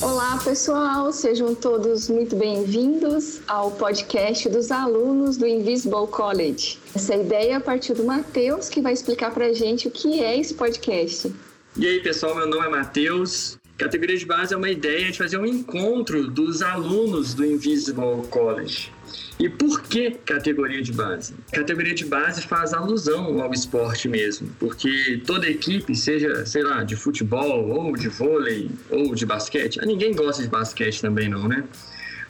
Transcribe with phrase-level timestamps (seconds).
[0.00, 6.78] Olá, pessoal, sejam todos muito bem-vindos ao podcast dos alunos do Invisible College.
[6.94, 10.54] Essa ideia partiu do Matheus, que vai explicar para a gente o que é esse
[10.54, 11.34] podcast.
[11.76, 13.58] E aí, pessoal, meu nome é Matheus.
[13.76, 18.92] Categoria de base é uma ideia de fazer um encontro dos alunos do Invisible College.
[19.38, 21.34] E por que categoria de base?
[21.52, 26.96] Categoria de base faz alusão ao esporte mesmo, porque toda equipe, seja, sei lá, de
[26.96, 31.64] futebol, ou de vôlei, ou de basquete, ninguém gosta de basquete também não, né?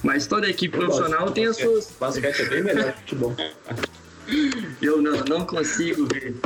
[0.03, 1.91] Mas toda equipe Eu profissional tem as suas...
[1.99, 3.35] Basquete é bem melhor que futebol.
[4.83, 6.37] Eu não, não consigo ver.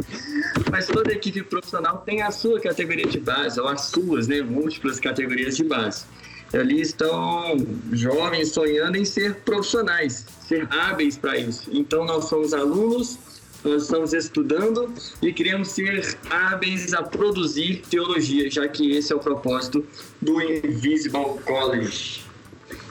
[0.70, 4.40] Mas toda equipe profissional tem a sua categoria de base, ou as suas, né?
[4.40, 6.04] Múltiplas categorias de base
[6.52, 7.56] ali estão
[7.92, 11.70] jovens sonhando em ser profissionais, ser hábeis para isso.
[11.72, 13.18] Então nós somos alunos,
[13.64, 19.20] nós estamos estudando e queremos ser hábeis a produzir teologia, já que esse é o
[19.20, 19.84] propósito
[20.20, 22.24] do Invisible College.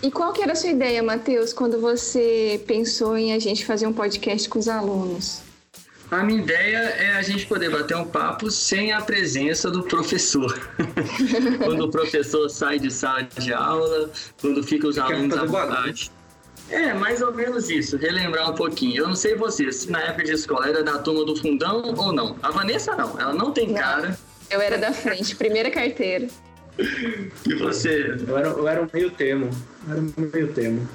[0.02, 3.86] E qual que era a sua ideia, Matheus, quando você pensou em a gente fazer
[3.86, 5.50] um podcast com os alunos?
[6.12, 10.70] A minha ideia é a gente poder bater um papo sem a presença do professor.
[11.64, 16.12] quando o professor sai de sala de aula, quando fica os alunos à vontade.
[16.70, 18.98] É, mais ou menos isso, relembrar um pouquinho.
[18.98, 22.36] Eu não sei vocês, na época de escola era da turma do fundão ou não?
[22.44, 24.20] A Vanessa não, ela não tem não, cara.
[24.50, 26.28] Eu era da frente, primeira carteira.
[27.48, 28.18] E você?
[28.28, 29.50] Eu era, eu era um meio termo.
[29.88, 30.90] Eu era um meio termo.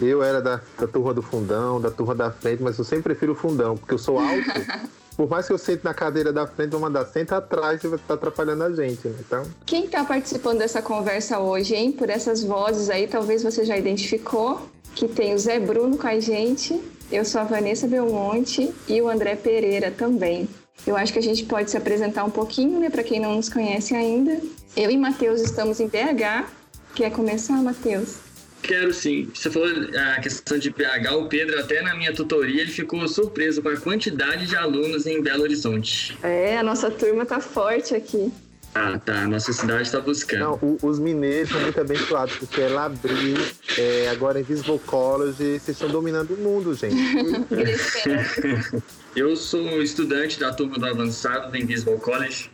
[0.00, 3.32] Eu era da, da turma do fundão, da turma da frente, mas eu sempre prefiro
[3.32, 4.50] o fundão, porque eu sou alto.
[5.16, 7.98] Por mais que eu sente na cadeira da frente, vou mandar senta atrás e vai
[7.98, 9.14] estar atrapalhando a gente, né?
[9.18, 9.44] Então...
[9.64, 11.90] Quem está participando dessa conversa hoje, hein?
[11.90, 16.20] Por essas vozes aí, talvez você já identificou que tem o Zé Bruno com a
[16.20, 16.78] gente,
[17.10, 20.46] eu sou a Vanessa Belmonte e o André Pereira também.
[20.86, 23.48] Eu acho que a gente pode se apresentar um pouquinho, né, para quem não nos
[23.48, 24.38] conhece ainda.
[24.76, 26.46] Eu e Matheus estamos em BH.
[26.94, 28.25] Quer começar, Matheus?
[28.62, 29.30] Quero sim.
[29.32, 33.62] Você falou a questão de PH, o Pedro, até na minha tutoria, ele ficou surpreso
[33.62, 36.16] com a quantidade de alunos em Belo Horizonte.
[36.22, 38.32] É, a nossa turma tá forte aqui.
[38.74, 39.22] Ah, tá.
[39.22, 40.40] A nossa cidade está buscando.
[40.40, 43.34] Não, o, os mineiros são muito abençoados, porque é Labri,
[43.78, 46.94] é, agora em Visible College, vocês estão dominando o mundo, gente.
[49.16, 52.50] Eu sou estudante da turma do avançado do Invisible College.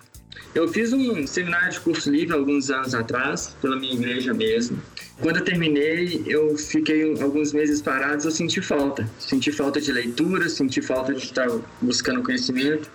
[0.54, 4.78] Eu fiz um seminário de curso livre alguns anos atrás, pela minha igreja mesmo.
[5.20, 9.08] Quando eu terminei, eu fiquei alguns meses parados, eu senti falta.
[9.18, 11.48] Senti falta de leitura, senti falta de estar
[11.80, 12.91] buscando conhecimento.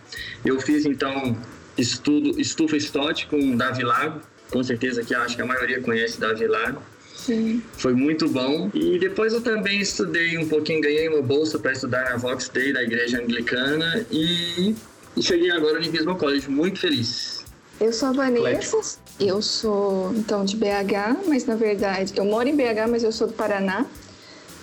[0.46, 1.36] Eu fiz, então,
[1.76, 4.22] estudo estufa Stott com Davi Lago.
[4.52, 6.82] Com certeza que acho que a maioria conhece Davi Lago.
[7.16, 7.62] Sim.
[7.74, 8.70] Foi muito bom.
[8.74, 12.72] E depois eu também estudei um pouquinho, ganhei uma bolsa para estudar na Vox Day
[12.72, 14.76] da igreja anglicana e
[15.20, 17.47] cheguei agora no Invisible College muito feliz.
[17.80, 22.56] Eu sou a Vanessa, eu sou então de BH, mas na verdade eu moro em
[22.56, 23.86] BH, mas eu sou do Paraná.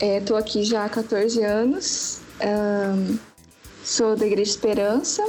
[0.01, 2.19] Estou é, aqui já há 14 anos.
[2.41, 3.17] Um,
[3.85, 5.25] sou da Igreja Esperança.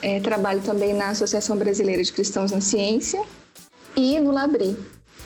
[0.00, 3.22] É, trabalho também na Associação Brasileira de Cristãos na Ciência
[3.94, 4.76] e no Labri.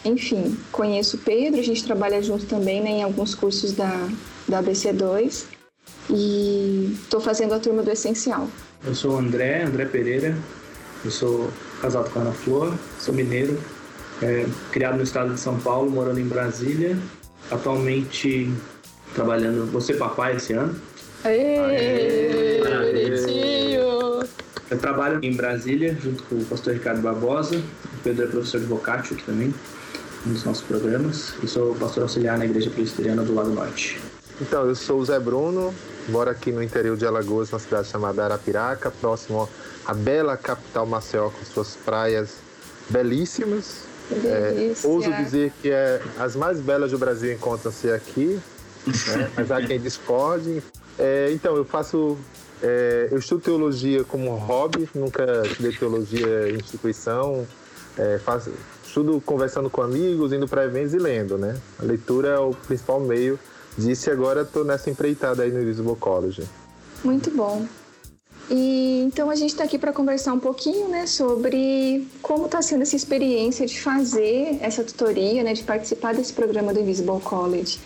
[0.05, 4.09] Enfim, conheço o Pedro, a gente trabalha junto também né, em alguns cursos da,
[4.47, 5.45] da ABC2
[6.11, 8.49] e estou fazendo a turma do Essencial.
[8.85, 10.37] Eu sou o André, André Pereira,
[11.05, 11.51] eu sou
[11.87, 13.57] casado com a Ana Flor, sou mineiro,
[14.21, 16.99] é, criado no estado de São Paulo, morando em Brasília.
[17.49, 18.53] Atualmente
[19.15, 19.71] trabalhando.
[19.71, 20.75] Você papai esse ano?
[21.23, 22.61] Aê!
[24.69, 27.57] Eu trabalho em Brasília junto com o pastor Ricardo Barbosa.
[27.57, 29.55] O Pedro é professor de vocácio aqui também,
[30.27, 31.35] um dos nossos programas.
[31.41, 34.01] E sou pastor auxiliar na Igreja Presbiteriana do Lado Norte.
[34.41, 35.75] Então, eu sou o Zé Bruno,
[36.09, 39.49] moro aqui no interior de Alagoas, numa cidade chamada Arapiraca, próximo
[39.85, 42.35] à bela capital Maceió, com suas praias
[42.91, 43.87] belíssimas.
[44.25, 48.39] É, ouso dizer que é, as mais belas do Brasil encontram-se aqui,
[48.87, 49.31] né?
[49.35, 50.63] mas há quem discorde.
[50.99, 52.19] É, então, eu faço.
[52.63, 57.47] É, eu estudo teologia como hobby, nunca estudei teologia em instituição.
[57.99, 58.53] É, faço,
[58.87, 61.56] estudo conversando com amigos, indo para eventos e lendo, né?
[61.79, 63.39] A leitura é o principal meio
[63.76, 66.44] Disse agora estou nessa empreitada aí no Lisboa College.
[67.05, 67.67] Muito bom.
[68.50, 72.82] E então a gente está aqui para conversar um pouquinho, né, sobre como está sendo
[72.82, 77.81] essa experiência de fazer essa tutoria, né, de participar desse programa do Invisible College.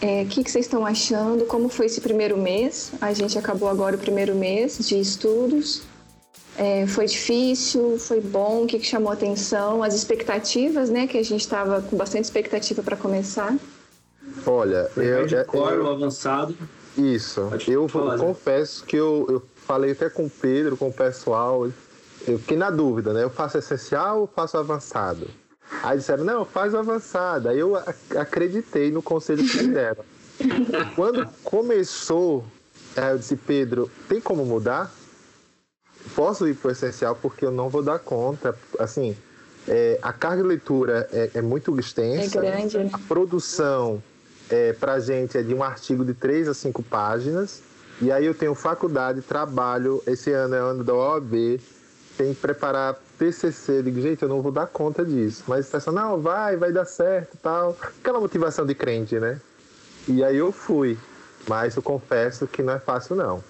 [0.00, 1.44] É, o que, que vocês estão achando?
[1.44, 2.90] Como foi esse primeiro mês?
[3.00, 5.82] A gente acabou agora o primeiro mês de estudos.
[6.58, 7.96] É, foi difícil?
[8.00, 8.64] Foi bom?
[8.64, 9.80] O que, que chamou atenção?
[9.80, 11.06] As expectativas, né?
[11.06, 13.56] Que a gente estava com bastante expectativa para começar.
[14.46, 16.56] Olha, eu, eu, avançado.
[16.96, 17.50] Isso.
[17.66, 21.66] Eu falar, confesso que eu, eu falei até com o Pedro, com o pessoal.
[22.26, 23.22] Eu fiquei na dúvida, né?
[23.22, 25.28] Eu faço essencial ou faço avançado?
[25.82, 27.50] Aí disseram, não, faz avançada.
[27.50, 27.76] Aí eu
[28.16, 30.04] acreditei no conselho que me deram.
[30.94, 32.44] Quando começou,
[32.96, 34.92] eu disse, Pedro, tem como mudar?
[36.14, 38.56] Posso ir para o essencial porque eu não vou dar conta.
[38.78, 39.16] Assim,
[39.66, 42.38] é, a carga de leitura é, é muito extensa.
[42.38, 42.78] É grande.
[42.78, 42.90] Né?
[42.92, 44.02] A produção
[44.52, 47.62] é, para a gente é de um artigo de três a cinco páginas.
[48.02, 51.58] E aí eu tenho faculdade, trabalho, esse ano é ano da OAB,
[52.18, 53.82] tem que preparar TCC.
[53.82, 55.44] Digo, gente, eu não vou dar conta disso.
[55.48, 57.74] Mas o pessoal, não, vai, vai dar certo tal.
[57.80, 59.40] Aquela motivação de crente, né?
[60.06, 60.98] E aí eu fui.
[61.48, 63.42] Mas eu confesso que não é fácil, não.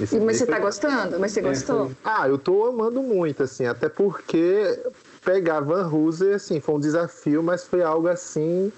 [0.00, 1.18] Esse mas você tá gostando?
[1.20, 1.92] Mas você gostou?
[2.04, 4.78] Ah, eu tô amando muito, assim, até porque
[5.24, 8.72] pegar Van Hooser, assim, foi um desafio, mas foi algo assim,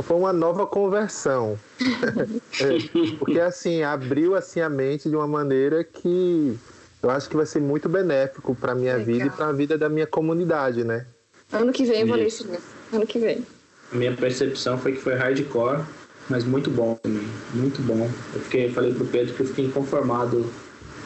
[0.00, 1.58] foi uma nova conversão.
[2.60, 2.78] é,
[3.18, 6.58] porque, assim, abriu, assim, a mente de uma maneira que
[7.02, 9.06] eu acho que vai ser muito benéfico para minha Legal.
[9.06, 11.04] vida e para a vida da minha comunidade, né?
[11.52, 12.64] Ano que vem eu vou ler isso mesmo.
[12.92, 13.44] Ano que vem.
[13.92, 15.82] A minha percepção foi que foi hardcore,
[16.30, 17.28] mas muito bom também.
[17.52, 18.08] Muito bom.
[18.32, 20.46] Eu fiquei, falei pro Pedro que eu fiquei inconformado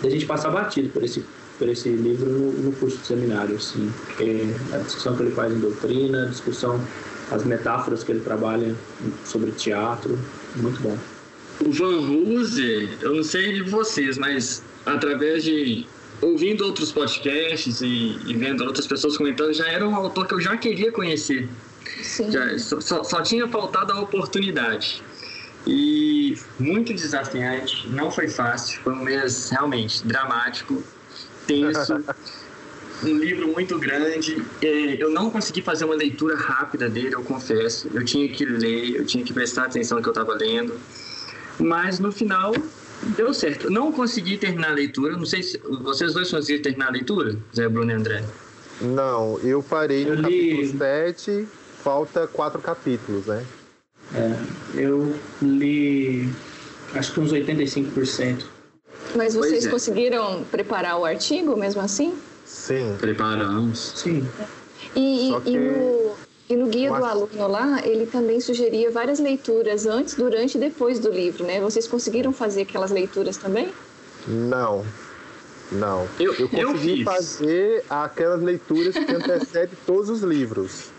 [0.01, 1.25] de a gente passar batido por esse,
[1.59, 3.91] por esse livro no, no curso de seminário, assim.
[4.05, 6.81] Porque a discussão que ele faz em doutrina, a discussão,
[7.31, 8.75] as metáforas que ele trabalha
[9.25, 10.19] sobre teatro,
[10.57, 10.97] muito bom.
[11.61, 15.87] O Van Huse, eu não sei de vocês, mas através de
[16.21, 20.41] ouvindo outros podcasts e, e, vendo outras pessoas comentando, já era um autor que eu
[20.41, 21.49] já queria conhecer.
[22.29, 25.03] Já, só, só, tinha faltado a oportunidade.
[25.67, 30.83] E muito desafiante, não foi fácil, foi um mês realmente dramático,
[31.47, 32.05] tenso,
[33.03, 34.43] um livro muito grande.
[34.63, 37.91] É, eu não consegui fazer uma leitura rápida dele, eu confesso.
[37.93, 40.75] Eu tinha que ler, eu tinha que prestar atenção no que eu estava lendo.
[41.59, 42.53] Mas no final
[43.17, 43.71] deu certo.
[43.71, 45.17] Não consegui terminar a leitura.
[45.17, 48.25] Não sei se vocês dois conseguiram terminar a leitura, Zé Bruno e André.
[48.81, 51.49] Não, eu parei no capítulo 7,
[51.83, 53.45] falta quatro capítulos, né?
[54.15, 56.29] É, eu li
[56.95, 58.45] acho que uns 85%.
[59.15, 59.71] Mas vocês é.
[59.71, 62.15] conseguiram preparar o artigo mesmo assim?
[62.47, 62.97] Sim.
[62.99, 63.93] Preparamos.
[63.97, 64.27] Sim.
[64.95, 65.51] E, e, que...
[65.51, 66.15] e, no,
[66.49, 70.99] e no guia do aluno lá, ele também sugeria várias leituras antes, durante e depois
[71.01, 71.61] do livro, né?
[71.61, 73.73] Vocês conseguiram fazer aquelas leituras também?
[74.27, 74.85] Não.
[75.73, 76.07] Não.
[76.21, 80.91] Eu, eu consegui eu fazer aquelas leituras que antecedem todos os livros.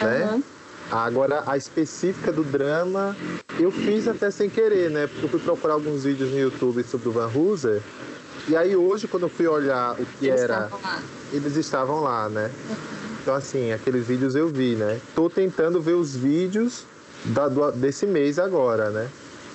[0.00, 0.30] Né?
[0.32, 0.42] Uhum.
[0.90, 3.16] Agora, a específica do drama,
[3.58, 5.06] eu fiz até sem querer, né?
[5.06, 7.80] Porque eu fui procurar alguns vídeos no YouTube sobre o Van Hooser.
[8.48, 10.64] E aí hoje, quando eu fui olhar o que eles era...
[10.64, 10.80] Estavam
[11.32, 12.50] eles estavam lá, né?
[13.22, 15.00] Então, assim, aqueles vídeos eu vi, né?
[15.14, 16.84] Tô tentando ver os vídeos
[17.26, 19.08] da, do, desse mês agora, né?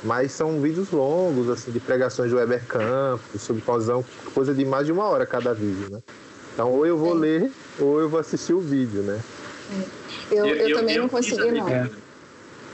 [0.04, 4.86] Mas são vídeos longos, assim, de pregações de Weber Campos, sobre pausão, coisa de mais
[4.86, 6.00] de uma hora cada vídeo, né?
[6.54, 7.20] Então, ou eu vou é.
[7.20, 9.20] ler, ou eu vou assistir o vídeo, né?
[10.32, 11.90] Eu, eu, eu também eu não consegui, não.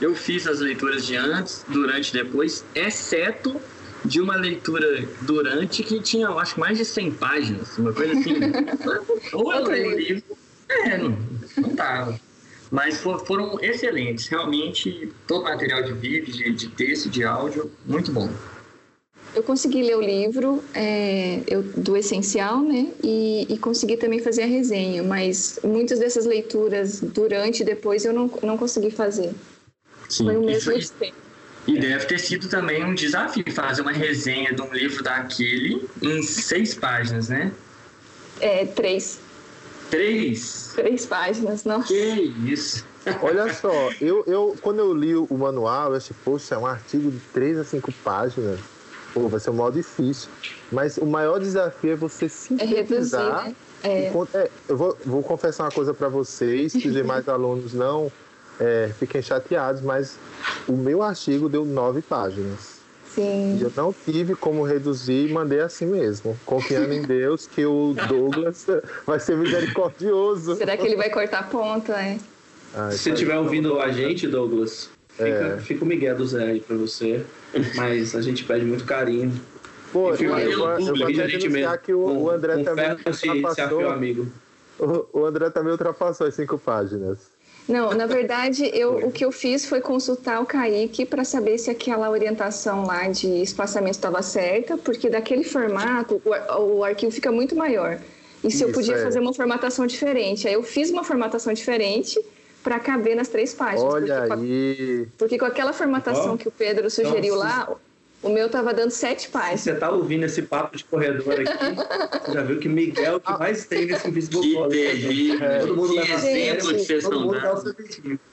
[0.00, 3.60] Eu fiz as leituras de antes, durante e depois, exceto
[4.04, 8.34] de uma leitura durante que tinha, eu acho, mais de 100 páginas, uma coisa assim.
[9.32, 10.24] Ou eu leio o livro,
[10.68, 11.16] é, não,
[11.56, 12.18] não tava.
[12.70, 17.70] Mas for, foram excelentes, realmente, todo o material de vídeo, de, de texto, de áudio,
[17.86, 18.28] muito bom.
[19.34, 22.88] Eu consegui ler o livro é, eu, do Essencial, né?
[23.02, 28.12] E, e, consegui também fazer a resenha, mas muitas dessas leituras durante e depois eu
[28.12, 29.32] não, não consegui fazer.
[30.08, 31.16] Sim, foi o mesmo tempo.
[31.66, 36.22] E deve ter sido também um desafio fazer uma resenha de um livro daquele em
[36.22, 37.52] seis páginas, né?
[38.40, 39.18] É, três.
[39.88, 40.72] Três?
[40.74, 41.88] Três páginas, nossa.
[41.88, 42.84] Que isso.
[43.22, 47.10] Olha só, eu, eu, quando eu li o manual, eu achei, poxa, é um artigo
[47.10, 48.60] de três a cinco páginas
[49.12, 50.28] pô, vai ser um mal difícil.
[50.70, 52.72] Mas o maior desafio é você sintetizar.
[52.72, 53.56] É reduzir, né?
[53.84, 54.12] É.
[54.34, 58.10] É, eu vou, vou, confessar uma coisa para vocês, que os demais alunos não
[58.60, 60.18] é, fiquem chateados, mas
[60.68, 62.80] o meu artigo deu nove páginas.
[63.14, 63.58] Sim.
[63.60, 67.94] E eu não tive como reduzir e mandei assim mesmo, confiando em Deus que o
[68.08, 68.66] Douglas
[69.06, 70.56] vai ser misericordioso.
[70.56, 72.18] Será que ele vai cortar a ponta, né?
[72.74, 75.58] Ah, Se você estiver ouvindo a gente, Douglas, fica, é.
[75.58, 77.24] fica o Miguel do Zé aí pra você
[77.74, 79.32] mas a gente pede muito carinho.
[79.92, 83.90] Pô, eu, eu, eu, eu denunciar que o, o André um também ultrapassou...
[83.90, 84.26] amigo.
[84.78, 87.18] O, o André também ultrapassou as cinco páginas.
[87.68, 91.70] Não, na verdade, eu, o que eu fiz foi consultar o Kaique para saber se
[91.70, 97.54] aquela orientação lá de espaçamento estava certa, porque daquele formato o, o arquivo fica muito
[97.54, 98.00] maior.
[98.42, 99.02] E se Isso, eu podia é.
[99.02, 100.48] fazer uma formatação diferente.
[100.48, 102.18] Aí eu fiz uma formatação diferente
[102.62, 103.92] para caber nas três páginas.
[103.92, 105.06] Olha porque aí.
[105.06, 107.68] Com, porque com aquela formatação oh, que o Pedro sugeriu então, lá,
[108.22, 109.62] O meu tava dando sete páginas.
[109.62, 113.66] Você tá ouvindo esse papo de corredor aqui, você já viu que Miguel que mais
[113.66, 115.44] tem nesse Invisible Que terrível.
[115.44, 117.76] É, todo mundo que leva exemplo gente, que vocês estão dando.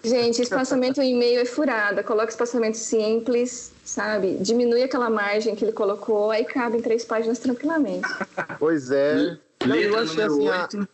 [0.04, 2.04] Gente, espaçamento em e-mail é furada.
[2.04, 4.38] Coloca espaçamento simples, sabe?
[4.40, 8.08] Diminui aquela margem que ele colocou, aí cabe em três páginas tranquilamente.
[8.60, 9.38] Pois é.
[9.66, 10.88] Não, eu achei número assim, a, 8.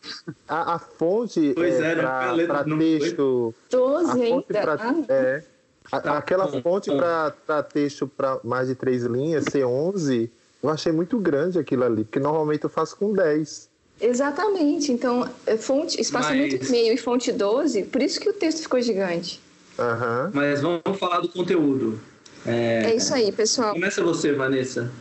[0.47, 1.99] a, a fonte Pois é, é?
[1.99, 3.53] A para texto.
[3.67, 5.43] A Doze fonte pra, Ah, é,
[5.91, 6.97] a- Tá aquela bom, fonte bom.
[6.97, 10.29] para texto para mais de três linhas, C11,
[10.63, 13.69] eu achei muito grande aquilo ali, porque normalmente eu faço com 10.
[14.01, 14.91] Exatamente.
[14.91, 18.81] Então, é fonte, espaçamento Mas- e-mail e fonte 12, por isso que o texto ficou
[18.81, 19.39] gigante.
[19.77, 20.31] Aham.
[20.33, 21.99] Mas vamos falar do conteúdo.
[22.45, 23.73] É, É isso aí, pessoal.
[23.73, 24.91] Começa você, Vanessa.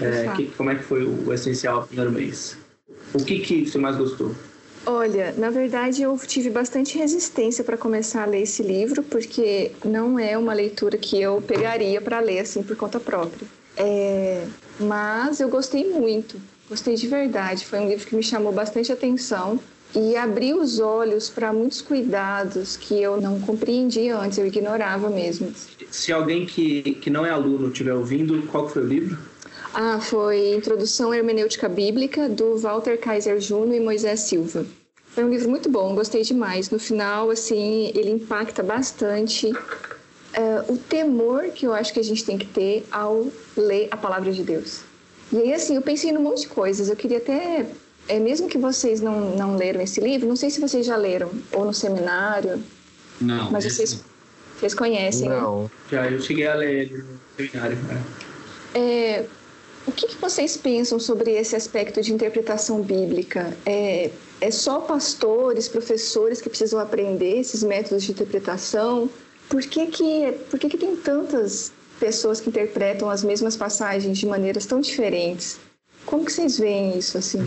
[0.00, 0.32] É, Tá.
[0.32, 2.58] que- como é que foi o essencial no primeiro mês?
[3.14, 4.34] O que, que você mais gostou?
[4.86, 10.18] Olha, na verdade eu tive bastante resistência para começar a ler esse livro, porque não
[10.18, 13.46] é uma leitura que eu pegaria para ler assim por conta própria.
[13.76, 14.44] É,
[14.78, 16.36] mas eu gostei muito,
[16.68, 17.64] gostei de verdade.
[17.64, 19.58] Foi um livro que me chamou bastante atenção
[19.94, 25.52] e abriu os olhos para muitos cuidados que eu não compreendia antes, eu ignorava mesmo.
[25.90, 29.18] Se alguém que, que não é aluno estiver ouvindo, qual que foi o livro?
[29.74, 34.64] Ah, foi Introdução Hermenêutica Bíblica, do Walter Kaiser Júnior e Moisés Silva.
[35.08, 36.70] Foi um livro muito bom, gostei demais.
[36.70, 39.52] No final, assim, ele impacta bastante
[40.32, 43.26] eh, o temor que eu acho que a gente tem que ter ao
[43.56, 44.80] ler a palavra de Deus.
[45.32, 46.88] E aí, assim, eu pensei num monte de coisas.
[46.88, 47.66] Eu queria até,
[48.08, 51.30] é, mesmo que vocês não, não leram esse livro, não sei se vocês já leram,
[51.52, 52.62] ou no seminário,
[53.20, 53.50] Não.
[53.50, 54.04] mas vocês,
[54.56, 55.36] vocês conhecem, né?
[55.40, 55.70] Não.
[55.90, 57.78] Já eu cheguei a ler ele no seminário.
[58.74, 58.78] é.
[58.78, 59.24] É,
[59.86, 63.54] o que, que vocês pensam sobre esse aspecto de interpretação bíblica?
[63.66, 64.10] É,
[64.40, 69.10] é só pastores, professores que precisam aprender esses métodos de interpretação?
[69.48, 74.26] Por que, que, por que, que tem tantas pessoas que interpretam as mesmas passagens de
[74.26, 75.60] maneiras tão diferentes?
[76.06, 77.42] Como que vocês veem isso assim?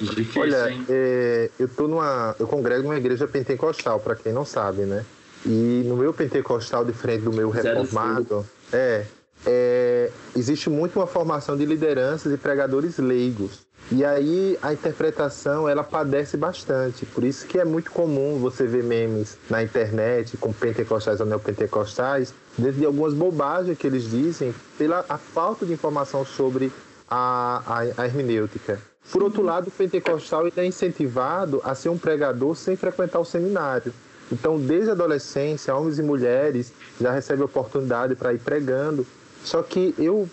[0.00, 4.82] Difícil, Olha, é, eu tô numa, eu congrego numa igreja pentecostal, para quem não sabe,
[4.82, 5.04] né?
[5.44, 9.04] E no meu pentecostal, diferente do meu reformado, é,
[9.46, 13.60] é, existe muito uma formação de lideranças e pregadores leigos.
[13.92, 17.04] E aí a interpretação ela padece bastante.
[17.06, 22.32] Por isso que é muito comum você ver memes na internet com pentecostais ou neopentecostais
[22.56, 26.70] dentro de algumas bobagens que eles dizem pela a falta de informação sobre
[27.10, 28.80] a, a, a hermenêutica.
[29.10, 33.24] Por outro lado, o pentecostal ele é incentivado a ser um pregador sem frequentar o
[33.24, 33.92] seminário.
[34.30, 39.04] Então, desde a adolescência, homens e mulheres já recebem oportunidade para ir pregando.
[39.44, 40.28] Só que eu,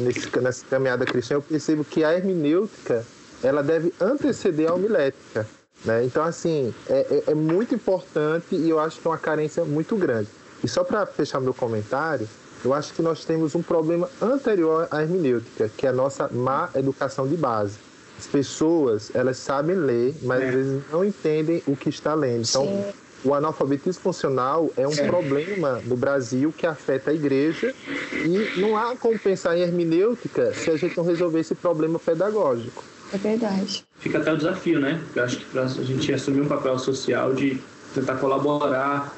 [0.00, 3.04] nesse, nessa caminhada cristã, eu percebo que a hermenêutica
[3.42, 5.46] ela deve anteceder a homilética.
[5.84, 6.04] Né?
[6.04, 9.96] Então, assim, é, é, é muito importante e eu acho que é uma carência muito
[9.96, 10.28] grande.
[10.62, 12.28] E só para fechar meu comentário,
[12.62, 16.68] eu acho que nós temos um problema anterior à hermenêutica, que é a nossa má
[16.74, 17.78] educação de base.
[18.18, 20.48] As pessoas, elas sabem ler, mas É.
[20.48, 22.46] às vezes não entendem o que está lendo.
[22.46, 22.84] Então, Sim.
[23.24, 25.06] O analfabetismo funcional é um É.
[25.06, 27.74] problema no Brasil que afeta a igreja
[28.12, 32.82] e não há como pensar em hermenêutica se a gente não resolver esse problema pedagógico.
[33.12, 33.84] É verdade.
[33.98, 35.00] Fica até o desafio, né?
[35.14, 37.60] Eu acho que para a gente assumir um papel social de
[37.94, 39.14] tentar colaborar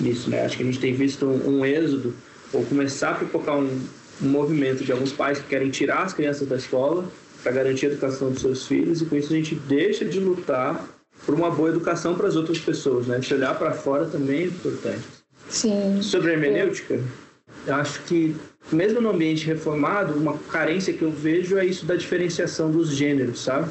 [0.00, 0.44] nisso, né?
[0.44, 2.14] Acho que a gente tem visto um, um êxodo
[2.52, 3.80] ou começar a pipocar um,
[4.22, 7.04] um movimento de alguns pais que querem tirar as crianças da escola
[7.42, 10.84] para garantir a educação dos seus filhos e com isso a gente deixa de lutar
[11.24, 13.20] por uma boa educação para as outras pessoas, né?
[13.22, 15.04] Se olhar para fora também é importante.
[15.48, 16.00] Sim.
[16.02, 17.00] Sobre a hermenêutica,
[17.66, 18.36] eu acho que,
[18.70, 23.42] mesmo no ambiente reformado, uma carência que eu vejo é isso da diferenciação dos gêneros,
[23.42, 23.68] sabe?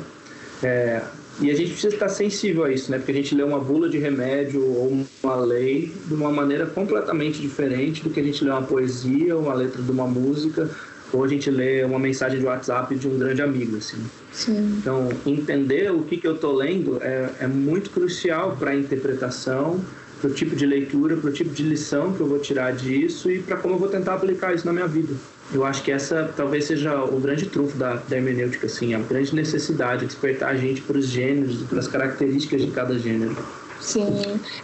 [0.64, 1.02] É,
[1.42, 2.98] e a gente precisa estar sensível a isso, né?
[2.98, 7.42] Porque a gente lê uma bula de remédio ou uma lei de uma maneira completamente
[7.42, 10.70] diferente do que a gente lê uma poesia, uma letra de uma música,
[11.14, 13.98] ou a gente lê uma mensagem de WhatsApp de um grande amigo, assim.
[14.32, 14.78] Sim.
[14.80, 19.80] Então, entender o que, que eu estou lendo é, é muito crucial para a interpretação,
[20.20, 23.30] para o tipo de leitura, para o tipo de lição que eu vou tirar disso
[23.30, 25.14] e para como eu vou tentar aplicar isso na minha vida.
[25.54, 29.36] Eu acho que essa talvez seja o grande trunfo da, da hermenêutica, assim, a grande
[29.36, 33.36] necessidade de despertar a gente para os gêneros, para as características de cada gênero.
[33.79, 34.08] Sim,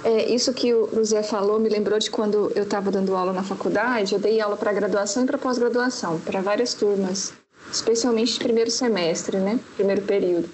[0.03, 3.43] é, isso que o Zé falou me lembrou de quando eu estava dando aula na
[3.43, 4.13] faculdade.
[4.13, 7.33] Eu dei aula para graduação e para pós-graduação, para várias turmas,
[7.71, 9.59] especialmente de primeiro semestre, né?
[9.75, 10.49] Primeiro período.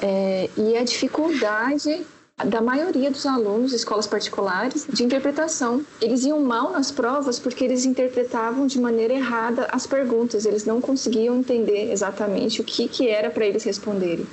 [0.00, 2.04] É, e a dificuldade
[2.44, 5.84] da maioria dos alunos escolas particulares de interpretação.
[6.00, 10.46] Eles iam mal nas provas porque eles interpretavam de maneira errada as perguntas.
[10.46, 14.26] Eles não conseguiam entender exatamente o que, que era para eles responderem.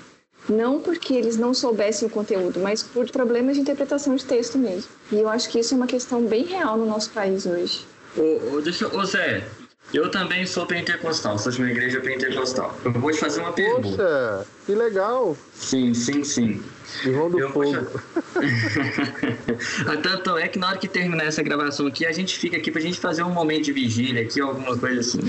[0.48, 4.90] Não porque eles não soubessem o conteúdo, mas por problemas de interpretação de texto mesmo.
[5.12, 7.86] E eu acho que isso é uma questão bem real no nosso país hoje.
[8.16, 9.44] Ô, ô, deixa, ô Zé,
[9.96, 12.78] Eu também sou pentecostal, sou de uma igreja pentecostal.
[12.84, 13.82] Eu vou te fazer uma pergunta.
[13.82, 15.38] Poxa, que legal.
[15.54, 16.62] Sim, sim, sim.
[17.06, 18.02] Irmão do Eu fogo.
[20.04, 22.82] Tanto é que na hora que terminar essa gravação aqui, a gente fica aqui pra
[22.82, 25.22] gente fazer um momento de vigília aqui, alguma coisa assim.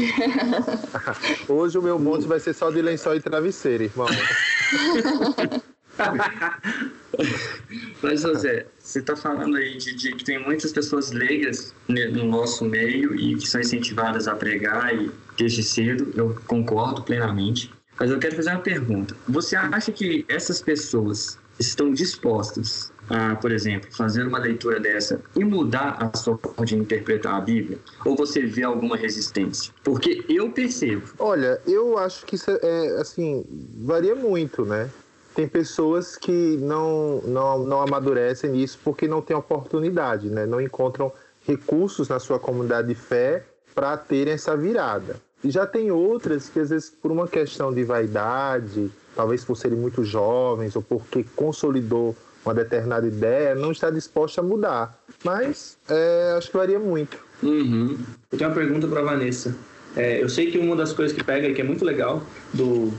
[1.47, 4.09] Hoje o meu monte vai ser só de lençol e travesseiro, irmão.
[8.03, 12.65] Mas, José, você está falando aí de, de que tem muitas pessoas leigas no nosso
[12.65, 17.73] meio e que são incentivadas a pregar e desde cedo, eu concordo plenamente.
[17.99, 19.17] Mas eu quero fazer uma pergunta.
[19.29, 25.45] Você acha que essas pessoas estão dispostas a, por exemplo, fazer uma leitura dessa e
[25.45, 27.79] mudar a sua forma de interpretar a Bíblia?
[28.05, 29.73] Ou você vê alguma resistência?
[29.83, 31.05] Porque eu percebo.
[31.19, 33.45] Olha, eu acho que isso é, assim,
[33.79, 34.91] varia muito, né?
[35.37, 40.47] Tem pessoas que não, não, não amadurecem nisso porque não têm oportunidade, né?
[40.47, 41.13] Não encontram
[41.47, 45.17] recursos na sua comunidade de fé para terem essa virada.
[45.45, 49.77] E já tem outras que, às vezes, por uma questão de vaidade, talvez por serem
[49.77, 54.99] muito jovens ou porque consolidou uma determinada ideia, não está disposta a mudar.
[55.23, 57.19] Mas é, acho que varia muito.
[57.43, 57.99] Uhum.
[58.33, 59.55] Eu tenho uma pergunta para Vanessa.
[59.95, 62.23] É, eu sei que uma das coisas que pega e que é muito legal
[62.55, 62.91] do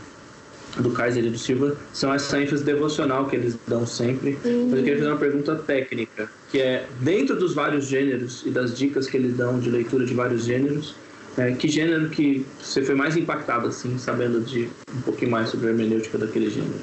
[0.79, 4.37] do Kaiser e do Silva são essa ênfase devocional que eles dão sempre.
[4.43, 8.77] Mas eu queria fazer uma pergunta técnica, que é dentro dos vários gêneros e das
[8.77, 10.95] dicas que eles dão de leitura de vários gêneros,
[11.37, 15.67] é, que gênero que você foi mais impactado assim, sabendo de um pouquinho mais sobre
[15.67, 16.81] a hermenêutica daquele gênero?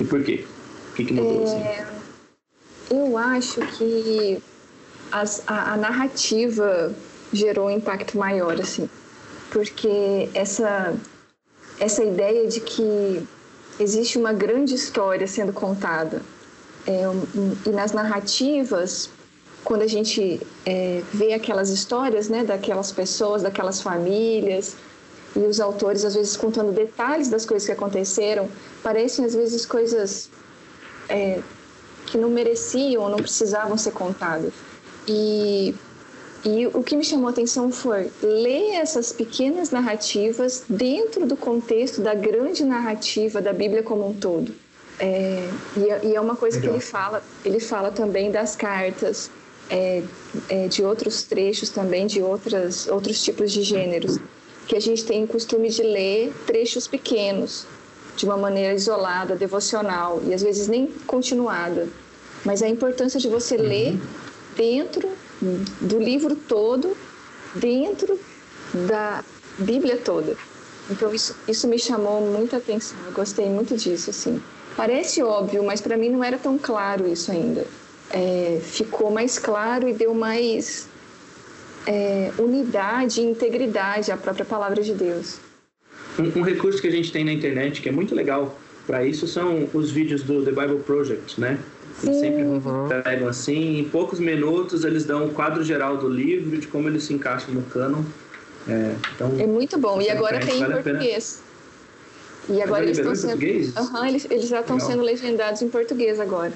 [0.00, 0.44] E por quê?
[0.92, 1.62] O que, que mudou assim?
[2.90, 4.38] Eu acho que
[5.10, 6.94] as- a, a narrativa
[7.32, 8.88] gerou um impacto maior, assim,
[9.50, 10.94] porque essa,
[11.78, 13.26] essa ideia de que
[13.78, 16.22] existe uma grande história sendo contada
[16.86, 17.02] é,
[17.66, 19.08] e nas narrativas,
[19.64, 24.76] quando a gente é, vê aquelas histórias, né, daquelas pessoas, daquelas famílias
[25.34, 28.48] e os autores às vezes contando detalhes das coisas que aconteceram,
[28.82, 30.28] parecem às vezes coisas
[31.08, 31.40] é,
[32.06, 34.52] que não mereciam não precisavam ser contadas.
[35.08, 35.74] E,
[36.44, 42.02] e o que me chamou a atenção foi ler essas pequenas narrativas dentro do contexto
[42.02, 44.54] da grande narrativa da Bíblia como um todo.
[45.00, 46.76] É, e, é- e é uma coisa que Legal.
[46.76, 49.30] ele fala, ele fala também das cartas,
[49.70, 50.02] é,
[50.50, 54.18] é, de outros trechos também, de outras, outros tipos de gêneros,
[54.68, 57.66] que a gente tem costume de ler trechos pequenos,
[58.16, 61.88] de uma maneira isolada, devocional, e às vezes nem continuada.
[62.44, 63.98] Mas a importância de você ler
[64.54, 65.08] dentro
[65.40, 66.96] do livro todo,
[67.54, 68.18] dentro
[68.86, 69.24] da
[69.58, 70.36] Bíblia toda.
[70.90, 72.96] Então isso, isso me chamou muita atenção.
[73.06, 74.40] Eu gostei muito disso, assim.
[74.76, 77.64] Parece óbvio, mas para mim não era tão claro isso ainda.
[78.10, 80.88] É, ficou mais claro e deu mais
[81.86, 85.38] é, unidade e integridade à própria palavra de Deus.
[86.18, 89.26] Um, um recurso que a gente tem na internet que é muito legal para isso
[89.26, 91.58] são os vídeos do The Bible Project, né?
[92.02, 92.44] Eles sempre
[93.02, 97.00] pegam assim, em poucos minutos eles dão o quadro geral do livro, de como ele
[97.00, 98.02] se encaixa no canon.
[98.68, 100.00] É, então, É muito bom.
[100.00, 100.50] E Você agora entende?
[100.52, 100.98] tem em Vale pena.
[100.98, 101.42] português.
[102.48, 103.30] E agora eles estão em sendo.
[103.30, 103.76] português?
[103.76, 104.90] Aham, eles, eles já estão Legal.
[104.90, 106.52] sendo legendados em português agora.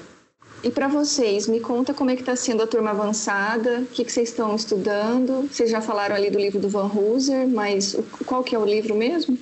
[0.61, 4.03] E para vocês, me conta como é que está sendo a turma avançada, o que,
[4.03, 5.47] que vocês estão estudando.
[5.51, 8.65] Vocês já falaram ali do livro do Van Hooser, mas o- qual que é o
[8.65, 9.37] livro mesmo?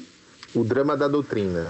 [0.53, 1.67] O drama da doutrina.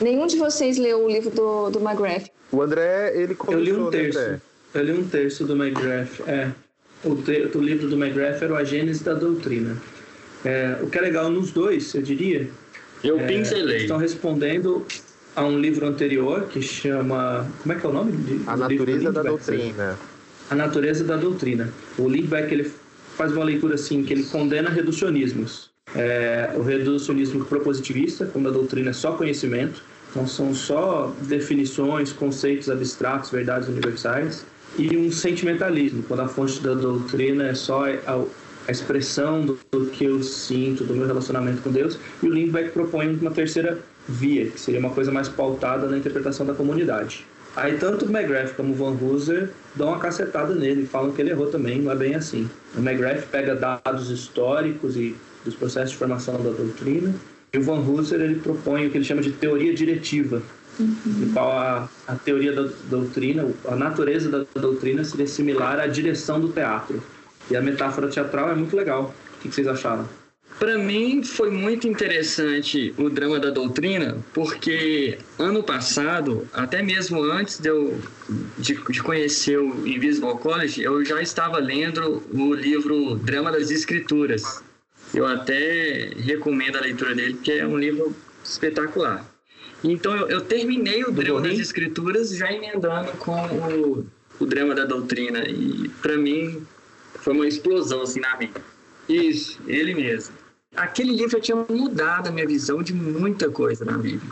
[0.00, 2.26] Nenhum de vocês leu o livro do, do McGrath.
[2.50, 4.18] O André, ele eu começou, li um né, terço.
[4.18, 4.40] André?
[4.74, 6.20] Eu li um terço do McGrath.
[6.26, 6.50] É,
[7.04, 9.76] o, te- o livro do McGrath era o A Gênese da Doutrina.
[10.44, 12.48] É, o que é legal nos dois, eu diria,
[13.04, 13.78] Eu É, pincelei.
[13.82, 14.84] Estão respondendo
[15.36, 17.46] a um livro anterior que chama.
[17.62, 18.12] Como é que é o nome?
[18.12, 19.26] de- A natureza da Lindbeck?
[19.46, 19.98] doutrina.
[20.50, 21.72] A natureza da doutrina.
[21.98, 22.70] O Lindbeck ele
[23.16, 25.70] faz uma leitura assim que ele condena reducionismos.
[25.94, 32.70] É, o reducionismo propositivista, quando a doutrina é só conhecimento, então são só definições, conceitos
[32.70, 34.44] abstratos, verdades universais,
[34.78, 38.24] e um sentimentalismo, quando a fonte da doutrina é só a,
[38.66, 42.70] a expressão do, do que eu sinto, do meu relacionamento com Deus, e o Lindbeck
[42.70, 47.26] propõe uma terceira via, que seria uma coisa mais pautada na interpretação da comunidade.
[47.56, 51.30] Aí tanto o McGrath como o Van Hooser dão uma cacetada nele, falam que ele
[51.30, 52.48] errou também, não é bem assim.
[52.76, 57.14] O McGrath pega dados históricos e dos processos de formação da doutrina,
[57.56, 60.42] o Van Hooser ele propõe o que ele chama de teoria diretiva,
[60.78, 66.40] no qual a, a teoria da doutrina, a natureza da doutrina seria similar à direção
[66.40, 67.02] do teatro.
[67.50, 69.14] E a metáfora teatral é muito legal.
[69.36, 70.06] O que que vocês acharam?
[70.58, 77.60] Para mim foi muito interessante o drama da doutrina, porque ano passado, até mesmo antes
[77.60, 77.96] de eu
[78.58, 84.64] de, de conhecer o Invisible College, eu já estava lendo o livro Drama das Escrituras.
[85.14, 89.24] Eu até recomendo a leitura dele, porque é um livro espetacular.
[89.82, 94.06] Então eu, eu terminei o drama das escrituras já emendando com o,
[94.40, 95.40] o drama da doutrina.
[95.48, 96.66] E para mim
[97.20, 98.60] foi uma explosão assim na mente.
[99.08, 100.34] Isso, ele mesmo.
[100.76, 104.30] Aquele livro já tinha mudado a minha visão de muita coisa na Bíblia.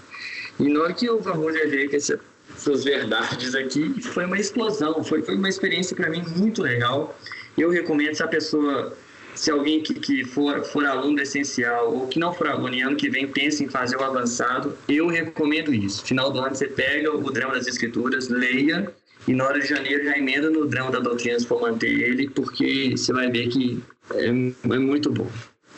[0.61, 2.21] E na hora que o Van Roger veio com essa,
[2.55, 5.03] essas verdades aqui, foi uma explosão.
[5.03, 7.19] Foi, foi uma experiência para mim muito legal.
[7.57, 8.97] Eu recomendo se a pessoa
[9.37, 12.97] se alguém que, que for, for aluno essencial ou que não for aluno e ano
[12.97, 16.05] que vem pensa em fazer o avançado, eu recomendo isso.
[16.05, 18.93] Final do ano você pega o drama das escrituras, leia
[19.29, 22.29] e na hora de janeiro já emenda no drama da doutrina se for manter ele,
[22.31, 23.83] porque você vai ver que
[24.15, 25.29] é, é muito bom.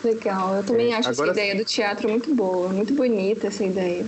[0.04, 1.32] Legal, eu também é, acho agora...
[1.32, 4.06] essa ideia do teatro muito boa, muito bonita essa ideia.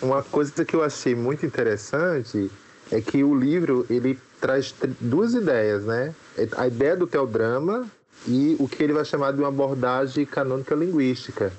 [0.00, 2.50] Uma coisa que eu achei muito interessante
[2.92, 6.14] é que o livro ele traz duas ideias, né?
[6.56, 7.90] A ideia do teodrama
[8.26, 11.52] e o que ele vai chamar de uma abordagem canônica linguística.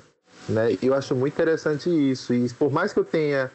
[0.48, 0.78] Né?
[0.82, 2.32] Eu acho muito interessante isso.
[2.32, 3.50] E por mais que eu tenha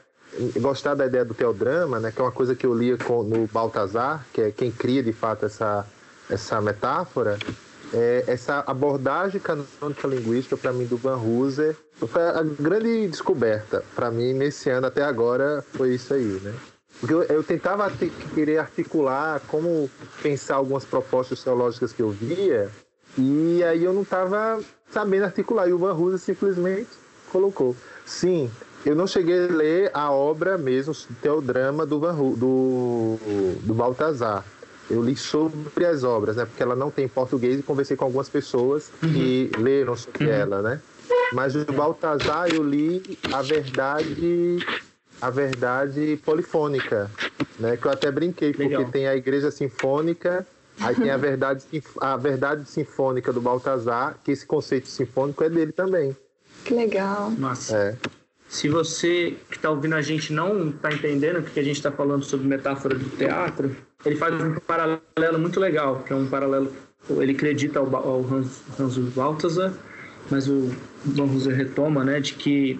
[0.59, 3.47] gostado da ideia do teodrama, né, que é uma coisa que eu lia com, no
[3.47, 5.85] Baltazar, que é quem cria de fato essa,
[6.29, 7.37] essa metáfora,
[7.93, 11.75] é, essa abordagem canônica linguística para mim do Van Hooser
[12.07, 16.53] foi a grande descoberta para mim nesse ano até agora foi isso aí, né?
[16.99, 17.91] Porque eu, eu tentava
[18.33, 19.89] querer articular como
[20.21, 22.71] pensar algumas propostas teológicas que eu via
[23.17, 25.67] e aí eu não estava sabendo articular.
[25.67, 26.89] E o Van Hooser simplesmente
[27.31, 27.75] colocou.
[28.05, 28.49] Sim,
[28.85, 33.17] eu não cheguei a ler a obra mesmo, o drama do, Van do,
[33.61, 34.43] do Baltazar.
[34.89, 36.45] Eu li sobre as obras, né?
[36.45, 39.13] Porque ela não tem português e conversei com algumas pessoas uhum.
[39.13, 40.31] que leram sobre uhum.
[40.31, 40.81] ela, né?
[41.31, 44.57] Mas o Baltazar eu li a verdade
[45.21, 47.09] a verdade polifônica,
[47.57, 47.77] né?
[47.77, 48.91] Que eu até brinquei, porque Legal.
[48.91, 50.45] tem a igreja sinfônica
[50.79, 51.63] Aí tem a verdade,
[52.01, 56.15] a verdade sinfônica do Baltazar, que esse conceito sinfônico é dele também.
[56.65, 57.31] Que legal.
[57.31, 57.77] Nossa.
[57.77, 57.97] É.
[58.47, 61.91] Se você que está ouvindo a gente não está entendendo o que a gente está
[61.91, 66.71] falando sobre metáfora do teatro, ele faz um paralelo muito legal, que é um paralelo.
[67.09, 69.73] Ele acredita ao, ao Hans, Hans Balthasar,
[70.29, 70.71] mas o
[71.03, 72.79] Van Hooser retoma, né, de que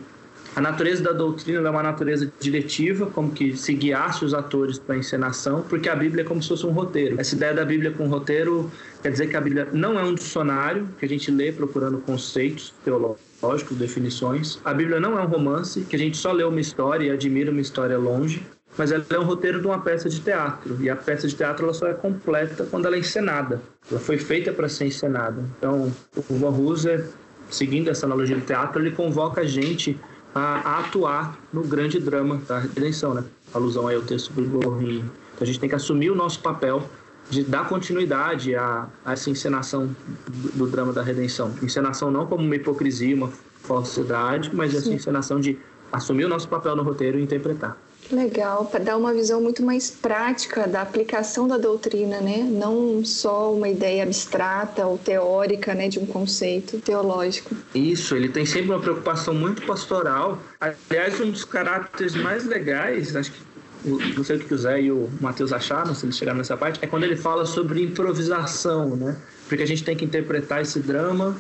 [0.56, 4.96] a natureza da doutrina é uma natureza diretiva, como que se guiasse os atores para
[4.96, 7.20] a encenação, porque a Bíblia é como se fosse um roteiro.
[7.20, 10.88] Essa ideia da Bíblia com roteiro quer dizer que a Bíblia não é um dicionário
[11.00, 14.60] que a gente lê procurando conceitos teológicos, definições.
[14.64, 17.50] A Bíblia não é um romance que a gente só lê uma história e admira
[17.50, 18.46] uma história longe,
[18.78, 20.78] mas ela é um roteiro de uma peça de teatro.
[20.80, 23.60] E a peça de teatro ela só é completa quando ela é encenada.
[23.90, 25.44] Ela foi feita para ser encenada.
[25.58, 27.08] Então, o Van Hooser,
[27.50, 30.00] seguindo essa analogia do teatro, ele convoca a gente
[30.34, 33.24] a, a, atuar no grande drama da redenção, né?
[33.54, 35.12] Alusão aí ao texto do Gorrinho.
[35.34, 36.84] Então a gente tem que assumir o nosso papel
[37.30, 39.96] de dar continuidade a, a essa encenação
[40.28, 41.54] do, do, drama da redenção.
[41.62, 43.30] Encenação não como uma hipocrisia, uma
[43.62, 45.58] falsidade, mas essa encenação de
[45.92, 47.78] assumir o nosso papel no roteiro e interpretar.
[48.12, 52.38] Legal, para dar uma visão muito mais prática da aplicação da doutrina, né?
[52.38, 57.56] Não só uma ideia abstrata ou teórica, né, de um conceito teológico.
[57.74, 60.40] Isso, ele tem sempre uma preocupação muito pastoral.
[60.60, 63.54] Aliás, um dos caracteres mais legais, acho que
[63.86, 66.80] não sei o que o Zé e o Matheus acharam, se eles chegaram nessa parte,
[66.82, 69.18] é quando ele fala sobre improvisação, né?
[69.48, 71.36] Porque a gente tem que interpretar esse drama